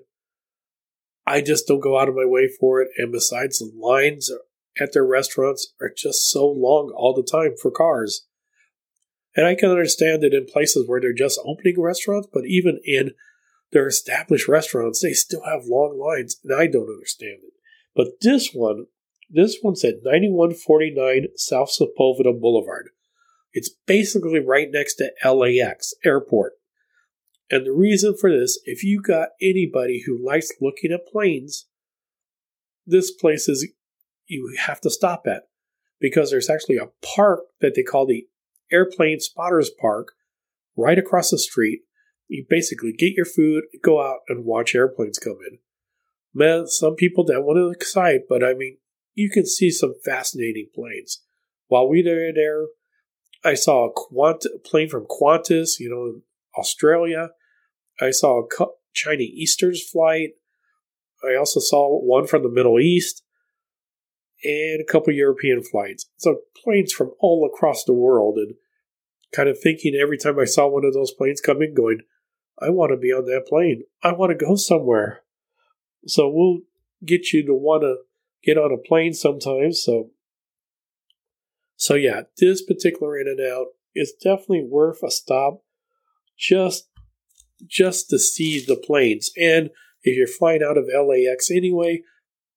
I 1.26 1.40
just 1.40 1.66
don't 1.66 1.80
go 1.80 1.98
out 1.98 2.08
of 2.08 2.14
my 2.14 2.24
way 2.24 2.48
for 2.48 2.80
it. 2.80 2.88
And 2.96 3.12
besides, 3.12 3.58
the 3.58 3.70
lines 3.74 4.30
at 4.78 4.92
their 4.92 5.06
restaurants 5.06 5.72
are 5.80 5.90
just 5.94 6.30
so 6.30 6.46
long 6.46 6.92
all 6.96 7.14
the 7.14 7.22
time 7.22 7.54
for 7.60 7.70
cars. 7.70 8.26
And 9.34 9.46
I 9.46 9.54
can 9.54 9.70
understand 9.70 10.24
it 10.24 10.32
in 10.32 10.46
places 10.46 10.86
where 10.86 11.00
they're 11.00 11.12
just 11.12 11.40
opening 11.44 11.80
restaurants, 11.80 12.28
but 12.32 12.46
even 12.46 12.80
in 12.84 13.12
their 13.72 13.88
established 13.88 14.48
restaurants, 14.48 15.02
they 15.02 15.12
still 15.12 15.42
have 15.44 15.66
long 15.66 15.98
lines, 15.98 16.36
and 16.42 16.54
I 16.54 16.66
don't 16.66 16.88
understand 16.88 17.40
it. 17.44 17.52
But 17.94 18.20
this 18.22 18.50
one, 18.52 18.86
this 19.28 19.58
one's 19.62 19.84
at 19.84 20.04
9149 20.04 21.26
South 21.36 21.70
Sepulveda 21.70 22.38
Boulevard. 22.40 22.90
It's 23.52 23.70
basically 23.86 24.38
right 24.38 24.68
next 24.70 24.96
to 24.96 25.12
LAX 25.24 25.94
airport. 26.04 26.52
And 27.50 27.66
the 27.66 27.72
reason 27.72 28.16
for 28.18 28.30
this, 28.30 28.58
if 28.64 28.82
you 28.82 29.00
got 29.00 29.30
anybody 29.40 30.02
who 30.04 30.24
likes 30.24 30.50
looking 30.60 30.92
at 30.92 31.06
planes, 31.06 31.66
this 32.86 33.10
place 33.10 33.48
is 33.48 33.68
you 34.26 34.56
have 34.58 34.80
to 34.82 34.90
stop 34.90 35.26
at 35.26 35.42
because 36.00 36.30
there's 36.30 36.50
actually 36.50 36.76
a 36.76 36.90
park 37.04 37.40
that 37.60 37.74
they 37.74 37.82
call 37.82 38.06
the 38.06 38.26
Airplane 38.70 39.20
Spotters 39.20 39.70
Park 39.70 40.12
right 40.76 40.98
across 40.98 41.30
the 41.30 41.38
street. 41.38 41.80
You 42.28 42.44
basically 42.48 42.92
get 42.92 43.14
your 43.14 43.24
food, 43.24 43.64
go 43.82 44.02
out 44.02 44.20
and 44.28 44.44
watch 44.44 44.74
airplanes 44.74 45.18
come 45.18 45.38
in. 45.48 45.58
Man, 46.34 46.66
some 46.66 46.96
people 46.96 47.24
that 47.26 47.42
want 47.42 47.56
to 47.56 47.70
excite, 47.70 48.22
but 48.28 48.44
I 48.44 48.54
mean, 48.54 48.78
you 49.14 49.30
can 49.30 49.46
see 49.46 49.70
some 49.70 49.94
fascinating 50.04 50.68
planes. 50.74 51.22
While 51.68 51.88
we 51.88 52.02
were 52.02 52.32
there, 52.34 52.66
I 53.44 53.54
saw 53.54 53.86
a 53.86 53.92
Quant- 53.94 54.46
plane 54.64 54.88
from 54.88 55.06
Qantas, 55.06 55.78
you 55.78 55.88
know, 55.88 56.20
Australia. 56.58 57.30
I 58.00 58.10
saw 58.10 58.42
a 58.42 58.66
Chinese 58.92 59.32
Eastern 59.34 59.74
flight. 59.74 60.30
I 61.24 61.36
also 61.36 61.60
saw 61.60 61.98
one 62.00 62.26
from 62.26 62.42
the 62.42 62.50
Middle 62.50 62.78
East 62.78 63.22
and 64.44 64.80
a 64.80 64.90
couple 64.90 65.12
European 65.12 65.62
flights. 65.62 66.06
So 66.16 66.40
planes 66.62 66.92
from 66.92 67.12
all 67.20 67.46
across 67.46 67.84
the 67.84 67.92
world, 67.92 68.38
and 68.38 68.54
kind 69.32 69.48
of 69.48 69.58
thinking 69.58 69.94
every 69.94 70.18
time 70.18 70.38
I 70.38 70.44
saw 70.44 70.68
one 70.68 70.84
of 70.84 70.94
those 70.94 71.12
planes 71.12 71.40
come 71.40 71.62
in, 71.62 71.74
going, 71.74 72.00
I 72.60 72.70
want 72.70 72.90
to 72.90 72.96
be 72.96 73.12
on 73.12 73.26
that 73.26 73.46
plane. 73.48 73.82
I 74.02 74.12
want 74.12 74.30
to 74.30 74.46
go 74.46 74.56
somewhere. 74.56 75.22
So 76.06 76.28
we'll 76.28 76.60
get 77.04 77.32
you 77.32 77.44
to 77.46 77.54
want 77.54 77.82
to 77.82 77.96
get 78.42 78.56
on 78.56 78.72
a 78.72 78.88
plane 78.88 79.12
sometimes. 79.12 79.82
So, 79.82 80.10
so 81.76 81.94
yeah, 81.94 82.22
this 82.38 82.62
particular 82.62 83.18
in 83.18 83.28
and 83.28 83.40
out 83.40 83.66
is 83.94 84.12
definitely 84.22 84.66
worth 84.68 85.02
a 85.02 85.10
stop, 85.10 85.62
just 86.38 86.88
just 87.66 88.10
to 88.10 88.18
see 88.18 88.62
the 88.64 88.76
planes. 88.76 89.30
And 89.36 89.70
if 90.02 90.16
you're 90.16 90.26
flying 90.26 90.62
out 90.62 90.76
of 90.76 90.84
LAX 90.86 91.50
anyway, 91.50 92.02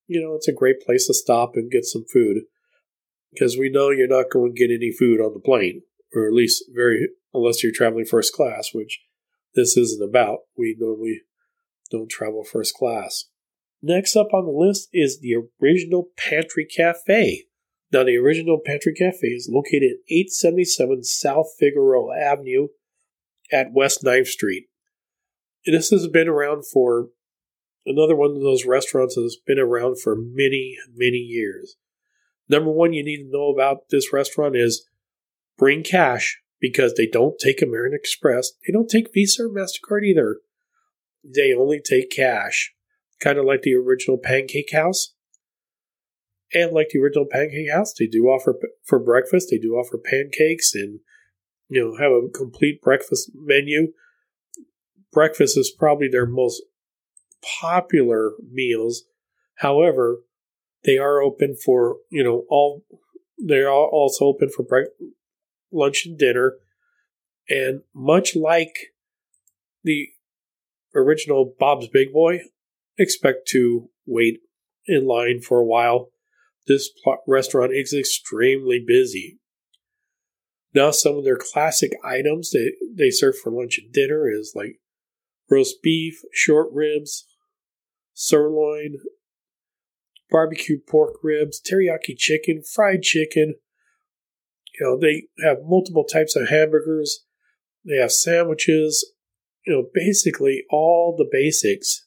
you 0.10 0.20
know, 0.20 0.34
it's 0.34 0.48
a 0.48 0.54
great 0.54 0.82
place 0.82 1.06
to 1.06 1.14
stop 1.14 1.52
and 1.54 1.72
get 1.72 1.86
some 1.86 2.04
food 2.12 2.40
because 3.32 3.58
we 3.58 3.70
know 3.70 3.92
you're 3.92 4.08
not 4.08 4.32
going 4.32 4.54
to 4.54 4.60
get 4.60 4.74
any 4.74 4.92
food 4.92 5.22
on 5.22 5.34
the 5.34 5.40
plane, 5.40 5.84
or 6.16 6.26
at 6.26 6.34
least 6.34 6.64
very, 6.74 7.10
unless 7.32 7.64
you're 7.64 7.72
traveling 7.72 8.06
first 8.06 8.34
class, 8.34 8.72
which 8.74 9.02
this 9.54 9.78
isn't 9.78 10.04
about. 10.04 10.40
We 10.58 10.76
normally 10.80 11.22
don't 11.92 12.10
travel 12.10 12.44
first 12.44 12.74
class. 12.74 13.26
Next 13.84 14.16
up 14.16 14.34
on 14.34 14.46
the 14.46 14.52
list 14.52 14.90
is 14.92 15.20
the 15.20 15.36
original 15.62 16.08
Pantry 16.18 16.66
Cafe. 16.66 17.46
Now, 17.92 18.04
the 18.04 18.18
original 18.18 18.60
Pantry 18.64 18.94
Cafe 18.94 19.28
is 19.28 19.48
located 19.50 19.92
at 19.92 20.12
877 20.12 21.04
South 21.04 21.48
Figueroa 21.60 22.20
Avenue 22.20 22.70
at 23.52 23.74
West 23.74 24.04
9th 24.04 24.28
Street. 24.28 24.66
This 25.66 25.92
has 25.92 26.08
been 26.08 26.28
around 26.28 26.66
for 26.66 27.10
another 27.86 28.16
one 28.16 28.32
of 28.32 28.42
those 28.42 28.66
restaurants 28.66 29.16
that 29.16 29.22
has 29.22 29.38
been 29.46 29.60
around 29.60 30.00
for 30.00 30.16
many, 30.16 30.78
many 30.96 31.18
years. 31.18 31.76
Number 32.48 32.72
one, 32.72 32.94
you 32.94 33.04
need 33.04 33.24
to 33.24 33.32
know 33.32 33.50
about 33.50 33.90
this 33.90 34.12
restaurant 34.12 34.56
is 34.56 34.88
bring 35.58 35.84
cash 35.84 36.42
because 36.60 36.94
they 36.96 37.08
don't 37.08 37.40
take 37.40 37.62
American 37.62 37.96
Express. 37.96 38.52
They 38.66 38.74
don't 38.74 38.90
take 38.90 39.14
Visa 39.14 39.44
or 39.44 39.50
MasterCard 39.50 40.04
either. 40.04 40.38
They 41.24 41.54
only 41.54 41.80
take 41.80 42.10
cash. 42.10 42.74
Kind 43.20 43.38
of 43.38 43.46
like 43.46 43.62
the 43.62 43.76
original 43.76 44.18
Pancake 44.18 44.72
House. 44.74 45.14
And 46.54 46.72
like 46.72 46.90
the 46.90 47.00
original 47.00 47.28
Pancake 47.30 47.72
House, 47.72 47.94
they 47.94 48.08
do 48.08 48.26
offer 48.26 48.56
for 48.84 48.98
breakfast, 48.98 49.50
they 49.52 49.60
do 49.60 49.74
offer 49.74 50.00
pancakes 50.00 50.74
and, 50.74 51.00
you 51.68 51.80
know, 51.80 51.98
have 51.98 52.12
a 52.12 52.28
complete 52.36 52.82
breakfast 52.82 53.30
menu. 53.36 53.94
Breakfast 55.14 55.58
is 55.58 55.72
probably 55.78 56.08
their 56.08 56.26
most 56.26 56.64
popular 57.62 58.34
meals. 58.52 59.04
However, 59.56 60.20
they 60.84 60.98
are 60.98 61.22
open 61.22 61.56
for, 61.56 61.98
you 62.10 62.24
know, 62.24 62.46
all, 62.50 62.84
they 63.42 63.62
are 63.62 63.70
also 63.70 64.26
open 64.26 64.50
for 64.50 64.64
break, 64.64 64.88
lunch 65.72 66.06
and 66.06 66.18
dinner. 66.18 66.56
And 67.50 67.82
much 67.94 68.36
like 68.36 68.94
the 69.84 70.10
original 70.96 71.56
Bob's 71.60 71.88
Big 71.88 72.14
Boy, 72.14 72.42
expect 72.98 73.48
to 73.50 73.90
wait 74.06 74.42
in 74.86 75.08
line 75.08 75.42
for 75.42 75.60
a 75.60 75.66
while. 75.66 76.12
This 76.68 76.90
restaurant 77.28 77.72
is 77.74 77.94
extremely 77.94 78.84
busy. 78.86 79.40
Now, 80.74 80.92
some 80.92 81.18
of 81.18 81.24
their 81.24 81.38
classic 81.38 81.94
items 82.04 82.52
that 82.52 82.74
they 82.96 83.10
serve 83.10 83.38
for 83.38 83.52
lunch 83.52 83.80
and 83.80 83.92
dinner 83.92 84.30
is 84.30 84.54
like 84.56 84.80
roast 85.50 85.82
beef, 85.82 86.22
short 86.32 86.68
ribs, 86.72 87.26
sirloin, 88.20 88.98
barbecue 90.30 90.78
pork 90.78 91.16
ribs, 91.24 91.62
teriyaki 91.62 92.18
chicken, 92.18 92.62
fried 92.62 93.02
chicken. 93.02 93.56
You 94.78 94.86
know, 94.86 95.00
they 95.00 95.28
have 95.42 95.60
multiple 95.66 96.04
types 96.04 96.36
of 96.36 96.50
hamburgers. 96.50 97.26
They 97.86 97.96
have 97.96 98.12
sandwiches. 98.12 99.14
You 99.66 99.74
know, 99.74 99.90
basically 99.94 100.66
all 100.70 101.16
the 101.18 101.28
basics. 101.32 102.06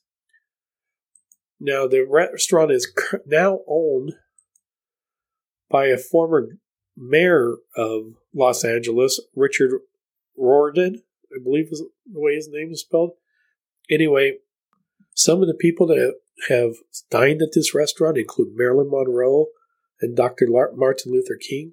Now, 1.59 1.87
the 1.87 2.05
restaurant 2.09 2.73
is 2.73 2.93
now 3.27 3.61
owned 3.69 4.13
by 5.71 5.87
a 5.87 5.97
former 5.97 6.49
mayor 6.97 7.55
of 7.77 8.15
Los 8.35 8.65
Angeles, 8.65 9.21
Richard 9.35 9.71
Riordan, 10.37 11.03
I 11.35 11.43
believe 11.43 11.69
is 11.71 11.83
the 12.13 12.21
way 12.21 12.35
his 12.35 12.49
name 12.51 12.71
is 12.73 12.81
spelled. 12.81 13.13
Anyway, 13.91 14.39
some 15.15 15.41
of 15.41 15.49
the 15.49 15.55
people 15.55 15.87
that 15.89 16.15
have 16.49 16.75
dined 17.11 17.43
at 17.43 17.51
this 17.55 17.75
restaurant 17.75 18.19
include 18.19 18.55
Marilyn 18.55 18.91
Monroe 18.91 19.47
and 20.01 20.17
Dr. 20.17 20.47
Martin 20.49 21.13
Luther 21.13 21.39
King. 21.41 21.73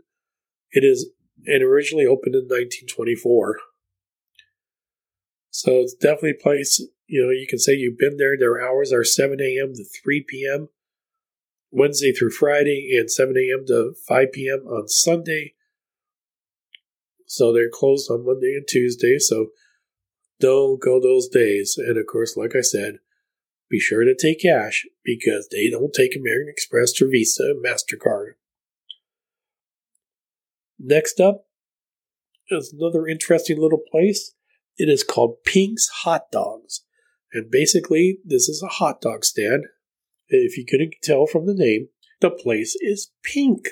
It 0.71 0.83
is 0.83 1.09
and 1.45 1.63
originally 1.63 2.05
opened 2.05 2.35
in 2.35 2.43
1924. 2.43 3.59
So 5.51 5.71
it's 5.79 5.93
definitely 5.93 6.31
a 6.31 6.43
place, 6.43 6.81
you 7.07 7.23
know, 7.23 7.29
you 7.29 7.47
can 7.49 7.59
say 7.59 7.73
you've 7.73 7.97
been 7.97 8.17
there. 8.17 8.37
Their 8.37 8.61
hours 8.61 8.91
are 8.91 9.03
7 9.03 9.39
a.m. 9.41 9.73
to 9.73 9.83
3 10.03 10.25
p.m. 10.27 10.69
Wednesday 11.71 12.11
through 12.11 12.31
Friday 12.31 12.95
and 12.99 13.09
7 13.09 13.35
a.m. 13.37 13.65
to 13.67 13.93
5 14.07 14.31
p.m. 14.33 14.67
on 14.67 14.87
Sunday. 14.87 15.53
So 17.25 17.53
they're 17.53 17.69
closed 17.69 18.11
on 18.11 18.25
Monday 18.25 18.53
and 18.55 18.67
Tuesday. 18.67 19.17
So 19.17 19.47
don't 20.39 20.81
go 20.81 20.99
those 20.99 21.27
days. 21.27 21.75
And 21.77 21.97
of 21.97 22.05
course, 22.05 22.35
like 22.35 22.55
I 22.55 22.61
said, 22.61 22.99
be 23.69 23.79
sure 23.79 24.03
to 24.03 24.15
take 24.15 24.41
cash 24.41 24.85
because 25.03 25.47
they 25.51 25.69
don't 25.69 25.93
take 25.93 26.15
American 26.15 26.49
Express 26.49 26.99
or 27.01 27.07
Visa 27.07 27.43
and 27.43 27.63
MasterCard. 27.63 28.31
Next 30.79 31.19
up 31.19 31.45
is 32.49 32.73
another 32.73 33.05
interesting 33.05 33.59
little 33.59 33.81
place. 33.91 34.33
It 34.77 34.89
is 34.89 35.03
called 35.03 35.43
Pink's 35.45 35.89
Hot 36.03 36.31
Dogs. 36.31 36.85
And 37.31 37.51
basically, 37.51 38.19
this 38.25 38.49
is 38.49 38.63
a 38.63 38.67
hot 38.67 39.01
dog 39.01 39.23
stand. 39.23 39.65
If 40.29 40.57
you 40.57 40.65
couldn't 40.65 40.95
tell 41.03 41.25
from 41.25 41.45
the 41.45 41.53
name, 41.53 41.89
the 42.21 42.29
place 42.29 42.75
is 42.79 43.11
pink. 43.23 43.69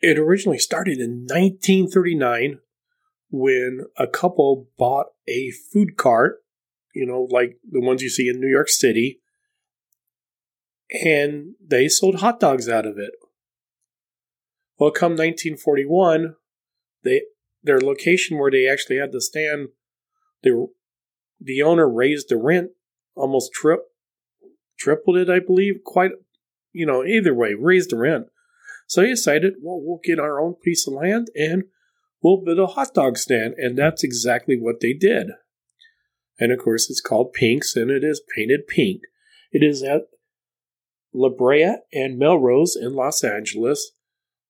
It 0.00 0.18
originally 0.18 0.58
started 0.58 0.98
in 0.98 1.26
1939 1.28 2.60
when 3.30 3.86
a 3.96 4.06
couple 4.06 4.68
bought 4.78 5.06
a 5.28 5.50
food 5.72 5.96
cart, 5.96 6.38
you 6.94 7.06
know, 7.06 7.26
like 7.30 7.58
the 7.68 7.80
ones 7.80 8.02
you 8.02 8.08
see 8.10 8.28
in 8.28 8.40
New 8.40 8.48
York 8.48 8.68
City, 8.68 9.20
and 10.92 11.54
they 11.64 11.88
sold 11.88 12.16
hot 12.16 12.40
dogs 12.40 12.68
out 12.68 12.86
of 12.86 12.98
it. 12.98 13.12
Well, 14.78 14.90
come 14.90 15.12
1941, 15.12 16.36
they 17.04 17.22
their 17.62 17.80
location 17.80 18.38
where 18.38 18.50
they 18.50 18.66
actually 18.66 18.96
had 18.96 19.12
the 19.12 19.20
stand, 19.20 19.68
the 20.42 20.68
the 21.40 21.62
owner 21.62 21.88
raised 21.88 22.28
the 22.28 22.36
rent 22.36 22.70
almost 23.14 23.52
trip 23.52 23.80
tripled 24.78 25.18
it, 25.18 25.30
I 25.30 25.38
believe. 25.38 25.84
Quite, 25.84 26.12
you 26.72 26.86
know, 26.86 27.04
either 27.04 27.34
way, 27.34 27.54
raised 27.54 27.90
the 27.90 27.98
rent. 27.98 28.26
So 28.86 29.02
he 29.02 29.10
decided, 29.10 29.54
well, 29.60 29.80
we'll 29.80 30.00
get 30.02 30.18
our 30.18 30.40
own 30.40 30.54
piece 30.54 30.86
of 30.86 30.94
land 30.94 31.28
and 31.36 31.64
we'll 32.22 32.42
build 32.42 32.58
a 32.58 32.66
hot 32.66 32.94
dog 32.94 33.18
stand, 33.18 33.54
and 33.56 33.78
that's 33.78 34.02
exactly 34.02 34.56
what 34.58 34.80
they 34.80 34.92
did. 34.92 35.28
And 36.38 36.50
of 36.50 36.58
course, 36.58 36.90
it's 36.90 37.00
called 37.00 37.34
Pink's, 37.34 37.76
and 37.76 37.90
it 37.90 38.02
is 38.02 38.22
painted 38.34 38.66
pink. 38.66 39.02
It 39.52 39.62
is 39.62 39.82
at 39.82 40.02
La 41.12 41.28
Brea 41.28 41.76
and 41.92 42.18
Melrose 42.18 42.76
in 42.76 42.94
Los 42.94 43.24
Angeles. 43.24 43.92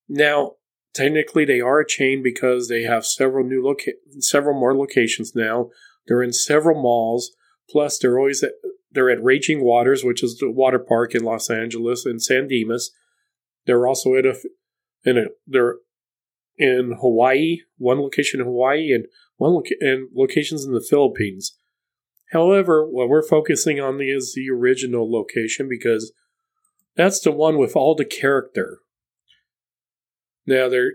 Now, 0.09 0.53
technically, 0.95 1.45
they 1.45 1.61
are 1.61 1.81
a 1.81 1.87
chain 1.87 2.23
because 2.23 2.69
they 2.69 2.83
have 2.83 3.07
several 3.07 3.47
new 3.47 3.63
loca- 3.65 3.93
several 4.19 4.59
more 4.59 4.77
locations 4.77 5.35
now. 5.35 5.71
They're 6.07 6.23
in 6.23 6.33
several 6.33 6.81
malls. 6.81 7.33
Plus, 7.69 7.99
they're 7.99 8.19
always 8.19 8.43
at, 8.43 8.53
they're 8.91 9.11
at 9.11 9.23
Raging 9.23 9.65
Waters, 9.65 10.03
which 10.05 10.23
is 10.23 10.39
the 10.39 10.51
water 10.51 10.79
park 10.79 11.15
in 11.15 11.23
Los 11.23 11.49
Angeles, 11.49 12.05
and 12.05 12.21
San 12.21 12.49
Dimas. 12.49 12.91
They're 13.67 13.87
also 13.87 14.15
at 14.17 14.27
a 14.27 14.37
in 15.05 15.19
a 15.19 15.25
they're 15.47 15.77
in 16.59 16.97
Hawaii, 17.01 17.59
one 17.79 18.01
location 18.01 18.41
in 18.41 18.47
Hawaii, 18.47 18.93
and 18.93 19.07
one 19.37 19.53
loca- 19.53 19.77
and 19.81 20.09
locations 20.15 20.65
in 20.65 20.73
the 20.73 20.85
Philippines. 20.89 21.57
However, 22.33 22.89
what 22.89 23.09
we're 23.09 23.27
focusing 23.27 23.81
on 23.81 24.01
is 24.01 24.35
the 24.35 24.51
original 24.51 25.11
location 25.11 25.69
because 25.69 26.13
that's 26.97 27.21
the 27.21 27.33
one 27.33 27.59
with 27.59 27.77
all 27.77 27.95
the 27.95 28.05
character. 28.05 28.81
Now, 30.47 30.69
there 30.69 30.93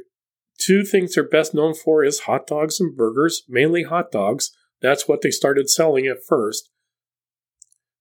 two 0.58 0.84
things 0.84 1.15
they're 1.15 1.27
best 1.27 1.53
known 1.53 1.73
for 1.73 2.03
is 2.03 2.21
hot 2.21 2.47
dogs 2.47 2.79
and 2.79 2.95
burgers, 2.95 3.43
mainly 3.47 3.84
hot 3.84 4.12
dogs. 4.12 4.51
That's 4.81 5.08
what 5.08 5.21
they 5.21 5.31
started 5.31 5.69
selling 5.69 6.08
at 6.08 6.17
first. 6.27 6.69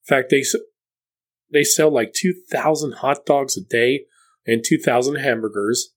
In 0.04 0.16
fact, 0.16 0.30
they 0.30 0.44
they 1.52 1.64
sell 1.64 1.90
like 1.90 2.12
2,000 2.12 2.94
hot 2.94 3.24
dogs 3.24 3.56
a 3.56 3.62
day 3.62 4.04
and 4.46 4.62
2,000 4.64 5.16
hamburgers. 5.16 5.94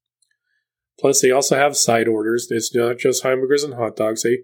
Plus, 1.00 1.22
they 1.22 1.32
also 1.32 1.56
have 1.56 1.76
side 1.76 2.08
orders. 2.08 2.48
It's 2.50 2.74
not 2.74 2.98
just 2.98 3.24
hamburgers 3.24 3.64
and 3.64 3.74
hot 3.74 3.96
dogs. 3.96 4.24
They 4.24 4.40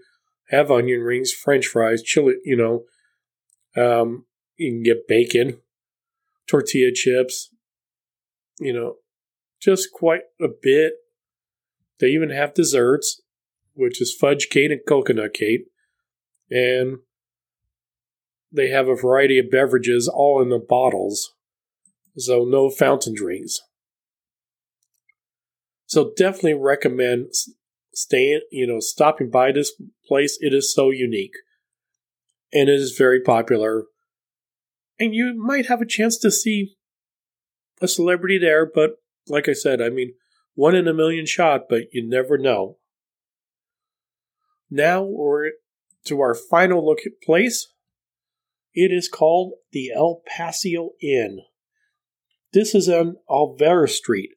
have 0.50 0.72
onion 0.72 1.02
rings, 1.02 1.32
French 1.32 1.68
fries, 1.68 2.04
chili. 2.04 2.36
You 2.44 2.58
know, 2.58 3.82
um, 3.82 4.26
you 4.58 4.72
can 4.72 4.84
get 4.84 5.08
bacon, 5.08 5.60
tortilla 6.54 6.92
chips. 6.94 7.50
You 8.60 8.74
know, 8.74 8.96
just 9.60 9.92
quite 9.92 10.22
a 10.40 10.48
bit. 10.48 10.94
They 12.00 12.08
even 12.08 12.30
have 12.30 12.54
desserts, 12.54 13.22
which 13.74 14.02
is 14.02 14.14
fudge 14.14 14.50
cake 14.50 14.72
and 14.72 14.82
coconut 14.88 15.34
cake, 15.34 15.66
and 16.52 16.98
they 18.52 18.70
have 18.70 18.88
a 18.88 18.96
variety 18.96 19.40
of 19.40 19.50
beverages 19.50 20.08
all 20.08 20.42
in 20.42 20.50
the 20.50 20.60
bottles. 20.60 21.34
So 22.18 22.46
no 22.46 22.70
fountain 22.70 23.16
drinks. 23.16 23.60
So 25.88 26.12
definitely 26.16 26.54
recommend 26.54 27.32
staying, 27.94 28.42
you 28.52 28.68
know, 28.68 28.80
stopping 28.80 29.32
by 29.32 29.52
this 29.52 29.72
place. 30.08 30.38
It 30.40 30.54
is 30.54 30.74
so 30.74 30.92
unique 30.92 31.36
and 32.52 32.70
it 32.70 32.80
is 32.80 32.96
very 32.96 33.22
popular. 33.22 33.86
And 35.00 35.14
you 35.14 35.34
might 35.36 35.68
have 35.68 35.82
a 35.82 35.88
chance 35.88 36.18
to 36.20 36.32
see 36.32 36.76
a 37.82 37.88
celebrity 37.88 38.38
there, 38.38 38.66
but 38.66 38.92
like 39.28 39.50
I 39.50 39.54
said, 39.54 39.82
I 39.82 39.90
mean, 39.90 40.14
one 40.56 40.76
in 40.76 40.88
a 40.88 40.94
million 40.94 41.26
shot, 41.26 41.64
but 41.70 41.84
you 41.92 42.08
never 42.08 42.38
know. 42.38 42.78
Now 44.70 45.04
we're 45.04 45.52
to 46.06 46.20
our 46.20 46.36
final 46.36 46.86
look 46.86 47.00
at 47.06 47.22
place. 47.24 47.68
It 48.74 48.92
is 48.92 49.08
called 49.08 49.54
the 49.72 49.92
El 49.96 50.22
Paseo 50.26 50.92
Inn. 51.02 51.42
This 52.54 52.76
is 52.76 52.90
on 52.90 53.18
Olvera 53.30 53.90
Street, 53.90 54.32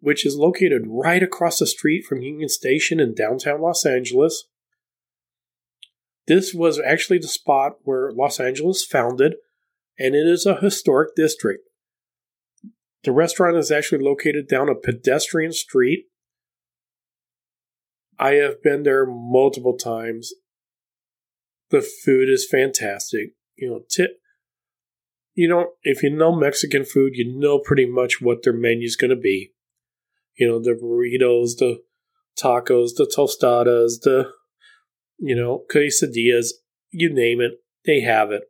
which 0.00 0.26
is 0.26 0.36
located 0.36 0.82
right 0.86 1.22
across 1.22 1.58
the 1.58 1.66
street 1.66 2.04
from 2.04 2.22
Union 2.22 2.48
Station 2.48 3.00
in 3.00 3.14
downtown 3.14 3.60
Los 3.60 3.86
Angeles. 3.86 4.44
This 6.26 6.54
was 6.54 6.78
actually 6.78 7.18
the 7.18 7.28
spot 7.28 7.76
where 7.82 8.12
Los 8.12 8.40
Angeles 8.40 8.84
founded, 8.84 9.34
and 10.00 10.16
it 10.16 10.26
is 10.26 10.46
a 10.46 10.60
historic 10.60 11.14
district. 11.14 11.62
The 13.04 13.12
restaurant 13.12 13.56
is 13.56 13.70
actually 13.70 14.02
located 14.02 14.48
down 14.48 14.68
a 14.68 14.74
pedestrian 14.74 15.52
street. 15.52 16.06
I 18.18 18.32
have 18.32 18.62
been 18.62 18.82
there 18.82 19.06
multiple 19.06 19.76
times. 19.76 20.32
The 21.70 21.80
food 21.80 22.28
is 22.28 22.48
fantastic. 22.50 23.34
You 23.56 23.70
know, 23.70 23.80
tip. 23.88 24.16
You 25.34 25.48
know, 25.48 25.68
if 25.84 26.02
you 26.02 26.10
know 26.10 26.34
Mexican 26.34 26.84
food, 26.84 27.12
you 27.14 27.38
know 27.38 27.60
pretty 27.60 27.86
much 27.86 28.20
what 28.20 28.42
their 28.42 28.52
menu 28.52 28.84
is 28.86 28.96
going 28.96 29.10
to 29.10 29.16
be 29.16 29.52
you 30.40 30.48
know, 30.48 30.58
the 30.58 30.70
burritos, 30.70 31.58
the 31.58 31.82
tacos, 32.42 32.96
the 32.96 33.04
tostadas, 33.04 34.00
the, 34.02 34.32
you 35.18 35.36
know, 35.36 35.64
quesadillas, 35.72 36.48
you 36.90 37.12
name 37.12 37.40
it, 37.42 37.60
they 37.84 38.00
have 38.00 38.32
it. 38.32 38.44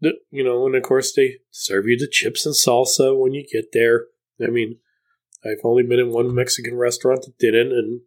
You 0.00 0.44
know, 0.44 0.66
and 0.66 0.76
of 0.76 0.82
course 0.82 1.12
they 1.12 1.38
serve 1.50 1.86
you 1.86 1.98
the 1.98 2.08
chips 2.08 2.46
and 2.46 2.54
salsa 2.54 3.18
when 3.18 3.32
you 3.32 3.44
get 3.52 3.72
there. 3.72 4.06
I 4.40 4.46
mean, 4.46 4.76
I've 5.44 5.64
only 5.64 5.82
been 5.82 5.98
in 5.98 6.12
one 6.12 6.34
Mexican 6.34 6.76
restaurant 6.76 7.22
that 7.22 7.38
didn't, 7.38 7.72
and 7.72 8.00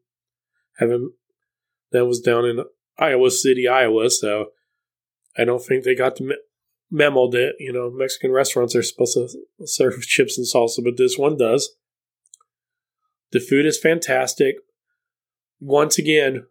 haven't. 0.78 1.14
That 1.92 2.06
was 2.06 2.22
down 2.22 2.46
in 2.46 2.64
Iowa 2.98 3.32
City, 3.32 3.68
Iowa. 3.68 4.10
So 4.10 4.48
I 5.38 5.44
don't 5.44 5.64
think 5.64 5.84
they 5.84 5.96
got 5.96 6.16
the 6.16 6.24
me- 6.24 6.38
memo 6.90 7.30
that 7.32 7.54
you 7.60 7.74
know 7.74 7.90
Mexican 7.90 8.32
restaurants 8.32 8.76
are 8.76 8.84
supposed 8.84 9.16
to 9.16 9.68
serve 9.68 10.02
chips 10.08 10.38
and 10.38 10.48
salsa, 10.48 10.84
but 10.84 10.98
this 10.98 11.18
one 11.18 11.38
does. 11.38 11.76
The 13.32 13.40
food 13.40 13.66
is 13.66 13.80
fantastic. 13.80 14.56
Once 15.60 15.98
again, 15.98 16.48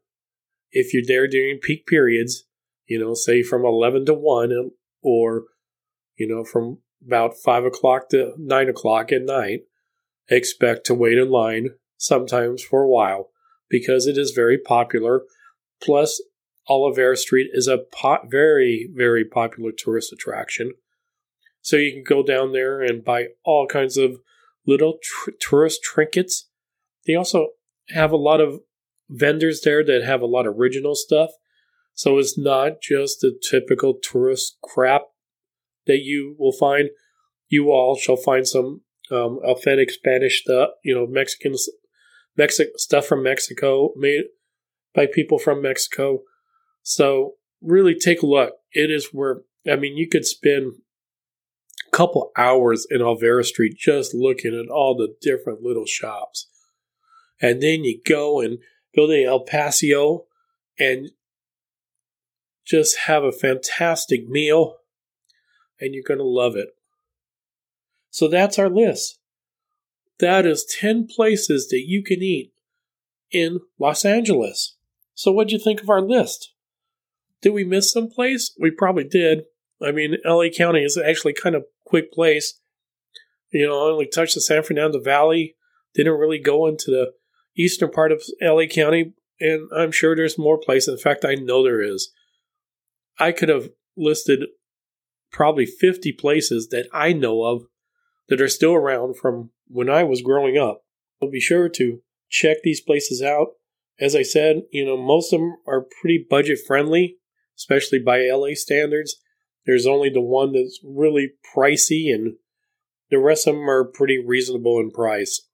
if 0.73 0.95
you're 0.95 1.03
there 1.07 1.29
during 1.29 1.59
peak 1.59 1.87
periods, 1.87 2.45
you 2.87 2.99
know, 2.99 3.13
say 3.15 3.43
from 3.43 3.65
11 3.65 4.07
to 4.07 4.15
1 4.15 4.71
or, 5.03 5.45
you 6.17 6.27
know, 6.27 6.45
from 6.45 6.79
about 7.07 7.37
5 7.37 7.65
o'clock 7.65 8.09
to 8.11 8.33
9 8.39 8.69
o'clock 8.69 9.13
at 9.13 9.23
night, 9.23 9.61
expect 10.29 10.87
to 10.87 10.95
wait 10.95 11.19
in 11.19 11.31
line 11.31 11.71
sometimes 11.97 12.63
for 12.63 12.83
a 12.83 12.89
while 12.89 13.31
because 13.69 14.07
it 14.07 14.19
is 14.19 14.33
very 14.35 14.59
popular. 14.59 15.23
Plus, 15.83 16.23
Olvera 16.69 17.17
Street 17.17 17.49
is 17.53 17.67
a 17.67 17.79
po- 17.93 18.27
very, 18.29 18.89
very 18.95 19.25
popular 19.25 19.73
tourist 19.77 20.13
attraction. 20.13 20.73
So 21.63 21.77
you 21.77 21.93
can 21.93 22.05
go 22.05 22.23
down 22.23 22.53
there 22.53 22.81
and 22.81 23.05
buy 23.05 23.29
all 23.45 23.67
kinds 23.67 23.97
of 23.97 24.21
little 24.67 24.99
tr- 25.03 25.31
tourist 25.41 25.83
trinkets 25.83 26.51
they 27.07 27.15
also 27.15 27.49
have 27.89 28.13
a 28.13 28.17
lot 28.17 28.41
of 28.41 28.61
vendors 29.09 29.63
there 29.63 29.85
that 29.85 30.05
have 30.05 30.23
a 30.23 30.27
lot 30.27 30.47
of 30.47 30.57
original 30.57 30.95
stuff. 30.95 31.31
So 32.01 32.17
it's 32.17 32.39
not 32.39 32.81
just 32.81 33.21
the 33.21 33.39
typical 33.51 33.93
tourist 33.93 34.57
crap 34.63 35.03
that 35.87 35.99
you 35.99 36.35
will 36.39 36.51
find. 36.51 36.89
You 37.49 37.73
all 37.73 37.95
shall 37.95 38.17
find 38.17 38.49
some 38.49 38.81
um, 39.11 39.39
authentic 39.45 39.91
Spanish 39.91 40.41
stuff, 40.41 40.71
you 40.83 40.95
know, 40.95 41.07
Mexican 41.07 41.57
Mexic 42.39 42.69
stuff 42.77 43.05
from 43.05 43.23
Mexico 43.23 43.91
made 43.97 44.23
by 44.95 45.09
people 45.13 45.39
from 45.39 45.61
Mexico. 45.61 46.21
So 46.83 47.35
really 47.61 47.95
take 47.95 48.23
a 48.23 48.27
look. 48.27 48.55
It 48.73 48.91
is 48.91 49.11
where 49.13 49.43
I 49.71 49.77
mean 49.77 49.99
you 49.99 50.09
could 50.09 50.25
spend 50.25 50.73
a 51.87 51.95
couple 51.95 52.33
hours 52.35 52.87
in 52.89 53.03
Olvera 53.03 53.45
Street 53.45 53.77
just 53.77 54.15
looking 54.15 54.59
at 54.59 54.73
all 54.73 54.97
the 54.97 55.15
different 55.21 55.61
little 55.61 55.85
shops 55.85 56.49
and 57.43 57.63
then 57.63 57.85
you 57.85 58.01
go 58.07 58.41
and 58.41 58.57
go 58.97 59.07
to 59.07 59.23
El 59.23 59.45
Paseo 59.45 60.25
and 60.79 61.11
just 62.71 62.99
have 63.07 63.25
a 63.25 63.33
fantastic 63.33 64.29
meal, 64.29 64.77
and 65.81 65.93
you're 65.93 66.05
going 66.07 66.19
to 66.19 66.25
love 66.25 66.55
it. 66.55 66.69
So 68.11 68.29
that's 68.29 68.59
our 68.59 68.69
list. 68.69 69.19
That 70.21 70.47
is 70.47 70.65
10 70.79 71.09
places 71.09 71.69
that 71.69 71.85
you 71.87 72.03
can 72.03 72.23
eat 72.23 72.53
in 73.33 73.61
Los 73.79 74.05
Angeles. 74.05 74.77
So, 75.15 75.33
what'd 75.33 75.53
you 75.53 75.59
think 75.59 75.83
of 75.83 75.91
our 75.91 76.01
list? 76.01 76.53
Did 77.43 77.51
we 77.51 77.65
miss 77.65 77.91
some 77.91 78.09
place? 78.09 78.55
We 78.59 78.71
probably 78.71 79.05
did. 79.05 79.45
I 79.83 79.93
mean, 79.93 80.17
LA 80.25 80.49
County 80.55 80.83
is 80.83 80.99
actually 80.99 81.33
kind 81.33 81.55
of 81.55 81.65
quick 81.85 82.13
place. 82.13 82.61
You 83.51 83.67
know, 83.67 83.89
I 83.89 83.93
only 83.93 84.07
touched 84.07 84.35
the 84.35 84.41
San 84.41 84.63
Fernando 84.63 85.01
Valley, 85.01 85.57
didn't 85.95 86.19
really 86.19 86.39
go 86.39 86.67
into 86.67 86.91
the 86.91 87.13
eastern 87.57 87.91
part 87.91 88.13
of 88.13 88.23
LA 88.41 88.67
County, 88.67 89.15
and 89.41 89.69
I'm 89.77 89.91
sure 89.91 90.15
there's 90.15 90.39
more 90.39 90.59
places. 90.59 90.89
In 90.89 90.99
fact, 90.99 91.25
I 91.25 91.35
know 91.35 91.65
there 91.65 91.83
is. 91.83 92.13
I 93.21 93.33
could 93.33 93.51
have 93.51 93.69
listed 93.97 94.47
probably 95.31 95.67
50 95.67 96.13
places 96.13 96.69
that 96.71 96.89
I 96.93 97.13
know 97.13 97.45
of 97.45 97.65
that 98.29 98.41
are 98.41 98.49
still 98.49 98.75
around 98.75 99.17
from 99.17 99.51
when 99.69 99.91
I 99.91 100.03
was 100.03 100.23
growing 100.23 100.57
up. 100.57 100.83
So 101.21 101.31
be 101.31 101.41
sure 101.41 101.69
to 101.69 102.01
check 102.31 102.59
these 102.63 102.81
places 102.81 103.23
out. 103.23 103.49
As 104.01 104.17
I 104.17 104.23
said, 104.23 104.63
you 104.73 104.87
know, 104.87 104.97
most 104.97 105.33
of 105.33 105.41
them 105.41 105.57
are 105.69 105.87
pretty 106.01 106.25
budget 106.29 106.59
friendly, 106.67 107.19
especially 107.57 107.99
by 107.99 108.27
LA 108.27 108.55
standards. 108.55 109.17
There's 109.67 109.87
only 109.87 110.09
the 110.09 110.23
one 110.23 110.55
that's 110.55 110.81
really 110.83 111.33
pricey, 111.55 112.13
and 112.15 112.37
the 113.11 113.19
rest 113.19 113.47
of 113.47 113.55
them 113.55 113.69
are 113.69 113.85
pretty 113.85 114.19
reasonable 114.19 114.81
in 114.81 114.91
price. 114.91 115.47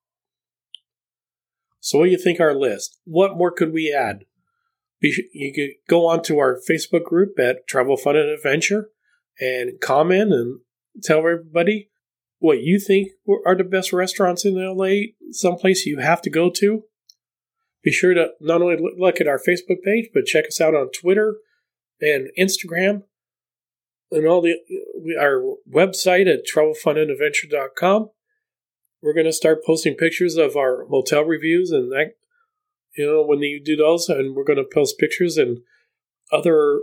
So, 1.80 1.98
what 1.98 2.04
do 2.04 2.10
you 2.12 2.18
think 2.18 2.38
our 2.38 2.54
list? 2.54 3.00
What 3.04 3.36
more 3.36 3.50
could 3.50 3.72
we 3.72 3.92
add? 3.92 4.24
You 5.00 5.52
could 5.54 5.70
go 5.88 6.06
on 6.06 6.22
to 6.24 6.38
our 6.38 6.58
Facebook 6.68 7.04
group 7.04 7.38
at 7.38 7.66
Travel 7.68 7.96
Fun 7.96 8.16
and 8.16 8.30
Adventure 8.30 8.90
and 9.38 9.80
comment 9.80 10.32
and 10.32 10.60
tell 11.02 11.18
everybody. 11.18 11.90
what 12.38 12.60
you 12.60 12.78
think 12.78 13.08
are 13.44 13.56
the 13.56 13.64
best 13.64 13.92
restaurants 13.92 14.44
in 14.44 14.54
LA, 14.54 15.12
someplace 15.30 15.86
you 15.86 15.98
have 15.98 16.22
to 16.22 16.30
go 16.30 16.50
to. 16.50 16.82
Be 17.82 17.92
sure 17.92 18.14
to 18.14 18.30
not 18.40 18.62
only 18.62 18.76
look 18.98 19.20
at 19.20 19.28
our 19.28 19.38
Facebook 19.38 19.82
page, 19.84 20.08
but 20.12 20.26
check 20.26 20.46
us 20.46 20.60
out 20.60 20.74
on 20.74 20.90
Twitter 20.90 21.36
and 22.00 22.28
Instagram 22.38 23.02
and 24.10 24.26
all 24.26 24.40
the 24.40 24.56
our 25.18 25.56
website 25.70 26.32
at 26.32 26.44
travelfunandadventure.com. 26.46 28.10
We're 29.02 29.14
going 29.14 29.26
to 29.26 29.32
start 29.32 29.64
posting 29.64 29.94
pictures 29.94 30.36
of 30.36 30.56
our 30.56 30.86
hotel 30.86 31.22
reviews 31.22 31.70
and 31.70 31.90
that, 31.92 32.14
you 32.96 33.06
know, 33.06 33.22
when 33.22 33.40
you 33.40 33.62
do 33.62 33.76
those, 33.76 34.08
and 34.08 34.34
we're 34.34 34.44
going 34.44 34.58
to 34.58 34.64
post 34.64 34.98
pictures 34.98 35.36
and 35.36 35.58
other 36.32 36.80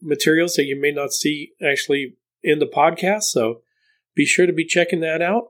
materials 0.00 0.54
that 0.54 0.64
you 0.64 0.80
may 0.80 0.92
not 0.92 1.12
see 1.12 1.52
actually 1.66 2.16
in 2.42 2.58
the 2.58 2.66
podcast. 2.66 3.24
So 3.24 3.62
be 4.14 4.24
sure 4.24 4.46
to 4.46 4.52
be 4.52 4.64
checking 4.64 5.00
that 5.00 5.22
out. 5.22 5.48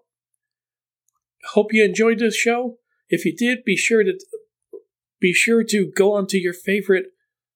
Hope 1.52 1.72
you 1.72 1.85
enjoyed 1.85 2.20
this 2.20 2.37
show. 2.37 2.78
If 3.09 3.24
you 3.24 3.37
did, 3.37 3.64
be 3.64 3.76
sure 3.76 4.02
to 4.02 4.18
be 5.20 5.33
sure 5.33 5.62
to 5.64 5.90
go 5.94 6.14
onto 6.14 6.38
your 6.38 6.54
favorite, 6.54 7.07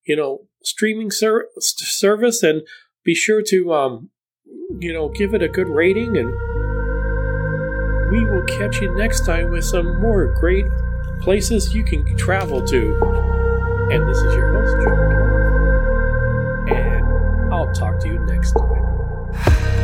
you 0.05 0.17
know, 0.17 0.47
streaming 0.63 1.11
ser- 1.11 1.49
service 1.59 2.43
and 2.43 2.63
be 3.05 3.15
sure 3.15 3.43
to 3.43 3.73
um, 3.73 4.11
you 4.79 4.93
know, 4.93 5.09
give 5.09 5.35
it 5.35 5.43
a 5.43 5.49
good 5.49 5.69
rating 5.69 6.17
and 6.17 6.31
we 8.11 8.25
will 8.25 8.45
catch 8.45 8.81
you 8.81 8.95
next 8.97 9.27
time 9.27 9.51
with 9.51 9.65
some 9.65 10.01
more 10.01 10.33
great 10.35 10.65
places 11.21 11.75
you 11.75 11.85
can 11.85 12.17
travel 12.17 12.65
to. 12.67 12.99
And 13.91 14.09
this 14.09 14.19
is 14.19 14.35
your 14.35 14.53
host, 14.53 14.77
John. 14.85 14.99
And 16.69 17.55
I'll 17.55 17.73
talk 17.73 17.99
to 18.01 18.09
you 18.09 18.19
next 18.21 18.53
time. 18.53 19.78